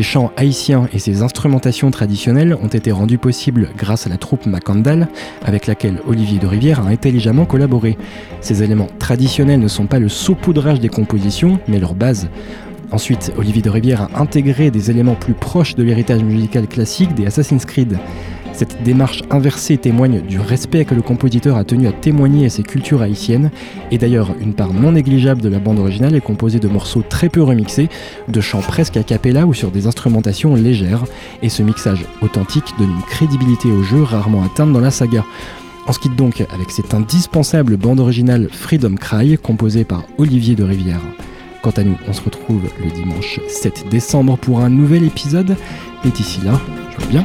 Ces 0.00 0.04
chants 0.04 0.32
haïtiens 0.38 0.88
et 0.94 0.98
ces 0.98 1.20
instrumentations 1.20 1.90
traditionnelles 1.90 2.54
ont 2.54 2.68
été 2.68 2.90
rendus 2.90 3.18
possibles 3.18 3.68
grâce 3.76 4.06
à 4.06 4.08
la 4.08 4.16
troupe 4.16 4.46
Macandal, 4.46 5.08
avec 5.44 5.66
laquelle 5.66 6.00
Olivier 6.06 6.38
de 6.38 6.46
Rivière 6.46 6.80
a 6.80 6.88
intelligemment 6.88 7.44
collaboré. 7.44 7.98
Ces 8.40 8.62
éléments 8.62 8.86
traditionnels 8.98 9.60
ne 9.60 9.68
sont 9.68 9.84
pas 9.84 9.98
le 9.98 10.08
saupoudrage 10.08 10.80
des 10.80 10.88
compositions, 10.88 11.60
mais 11.68 11.78
leur 11.78 11.92
base. 11.92 12.30
Ensuite, 12.92 13.30
Olivier 13.36 13.60
de 13.60 13.68
Rivière 13.68 14.08
a 14.14 14.22
intégré 14.22 14.70
des 14.70 14.90
éléments 14.90 15.16
plus 15.16 15.34
proches 15.34 15.74
de 15.74 15.82
l'héritage 15.82 16.22
musical 16.22 16.66
classique 16.66 17.12
des 17.14 17.26
Assassin's 17.26 17.66
Creed. 17.66 17.98
Cette 18.60 18.82
démarche 18.82 19.22
inversée 19.30 19.78
témoigne 19.78 20.20
du 20.20 20.38
respect 20.38 20.84
que 20.84 20.94
le 20.94 21.00
compositeur 21.00 21.56
a 21.56 21.64
tenu 21.64 21.88
à 21.88 21.92
témoigner 21.92 22.44
à 22.44 22.50
ses 22.50 22.62
cultures 22.62 23.00
haïtiennes, 23.00 23.50
et 23.90 23.96
d'ailleurs 23.96 24.34
une 24.38 24.52
part 24.52 24.74
non 24.74 24.92
négligeable 24.92 25.40
de 25.40 25.48
la 25.48 25.58
bande 25.58 25.78
originale 25.78 26.14
est 26.14 26.20
composée 26.20 26.58
de 26.58 26.68
morceaux 26.68 27.02
très 27.08 27.30
peu 27.30 27.42
remixés, 27.42 27.88
de 28.28 28.40
chants 28.42 28.60
presque 28.60 28.98
a 28.98 29.02
cappella 29.02 29.46
ou 29.46 29.54
sur 29.54 29.70
des 29.70 29.86
instrumentations 29.86 30.54
légères, 30.54 31.06
et 31.40 31.48
ce 31.48 31.62
mixage 31.62 32.04
authentique 32.20 32.74
donne 32.78 32.90
une 32.90 33.02
crédibilité 33.08 33.72
au 33.72 33.82
jeu 33.82 34.02
rarement 34.02 34.44
atteinte 34.44 34.74
dans 34.74 34.80
la 34.80 34.90
saga. 34.90 35.24
On 35.86 35.92
se 35.94 35.98
quitte 35.98 36.16
donc 36.16 36.44
avec 36.52 36.70
cette 36.70 36.92
indispensable 36.92 37.78
bande 37.78 37.98
originale 37.98 38.50
Freedom 38.52 38.96
Cry 38.96 39.38
composée 39.38 39.84
par 39.84 40.04
Olivier 40.18 40.54
de 40.54 40.64
Rivière. 40.64 41.00
Quant 41.62 41.72
à 41.78 41.82
nous, 41.82 41.96
on 42.06 42.12
se 42.12 42.20
retrouve 42.20 42.64
le 42.84 42.90
dimanche 42.90 43.40
7 43.48 43.86
décembre 43.90 44.36
pour 44.36 44.60
un 44.60 44.68
nouvel 44.68 45.04
épisode. 45.04 45.56
Et 46.04 46.10
d'ici 46.10 46.40
là, 46.44 46.60
je 46.90 47.02
vous 47.02 47.10
bien. 47.10 47.24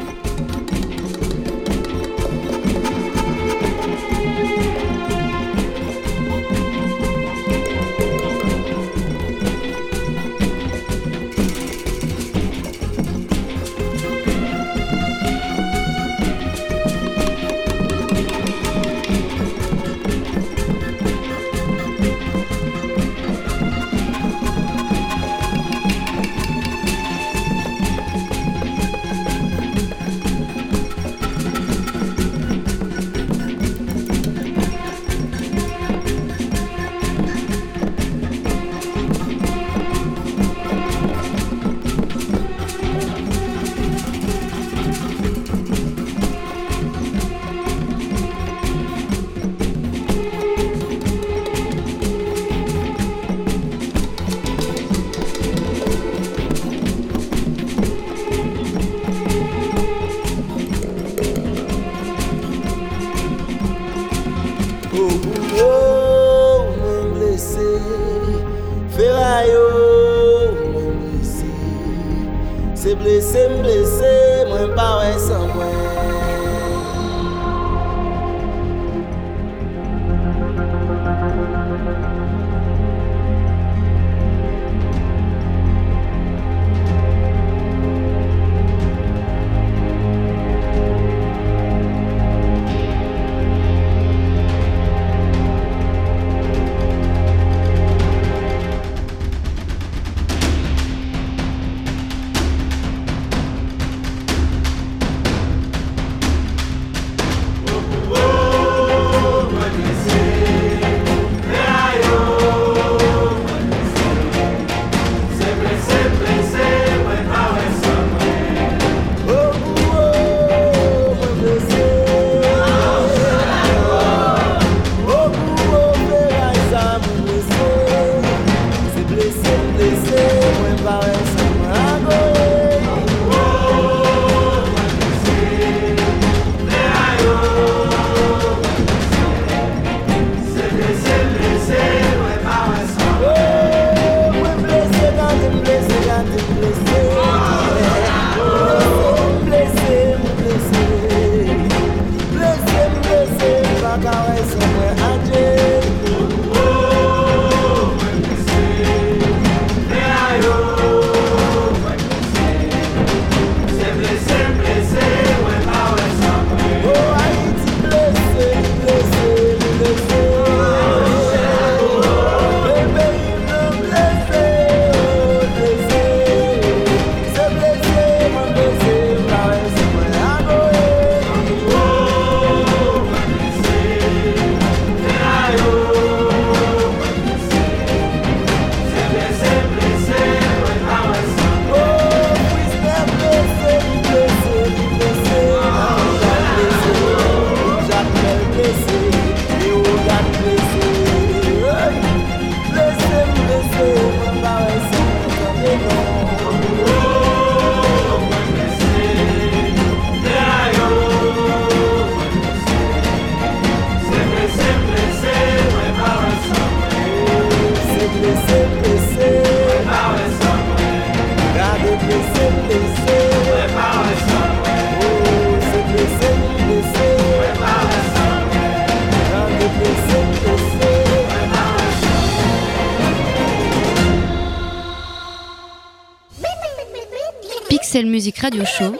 Radio 238.46 238.64
Show, 238.64 238.94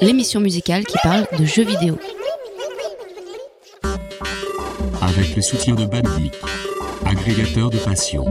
l'émission 0.00 0.40
musicale 0.40 0.86
qui 0.86 0.96
parle 1.02 1.26
de 1.38 1.44
jeux 1.44 1.66
vidéo. 1.66 1.98
Avec 5.02 5.36
le 5.36 5.42
soutien 5.42 5.74
de 5.74 5.84
Bandic, 5.84 6.32
agrégateur 7.04 7.68
de 7.68 7.76
passion. 7.76 8.24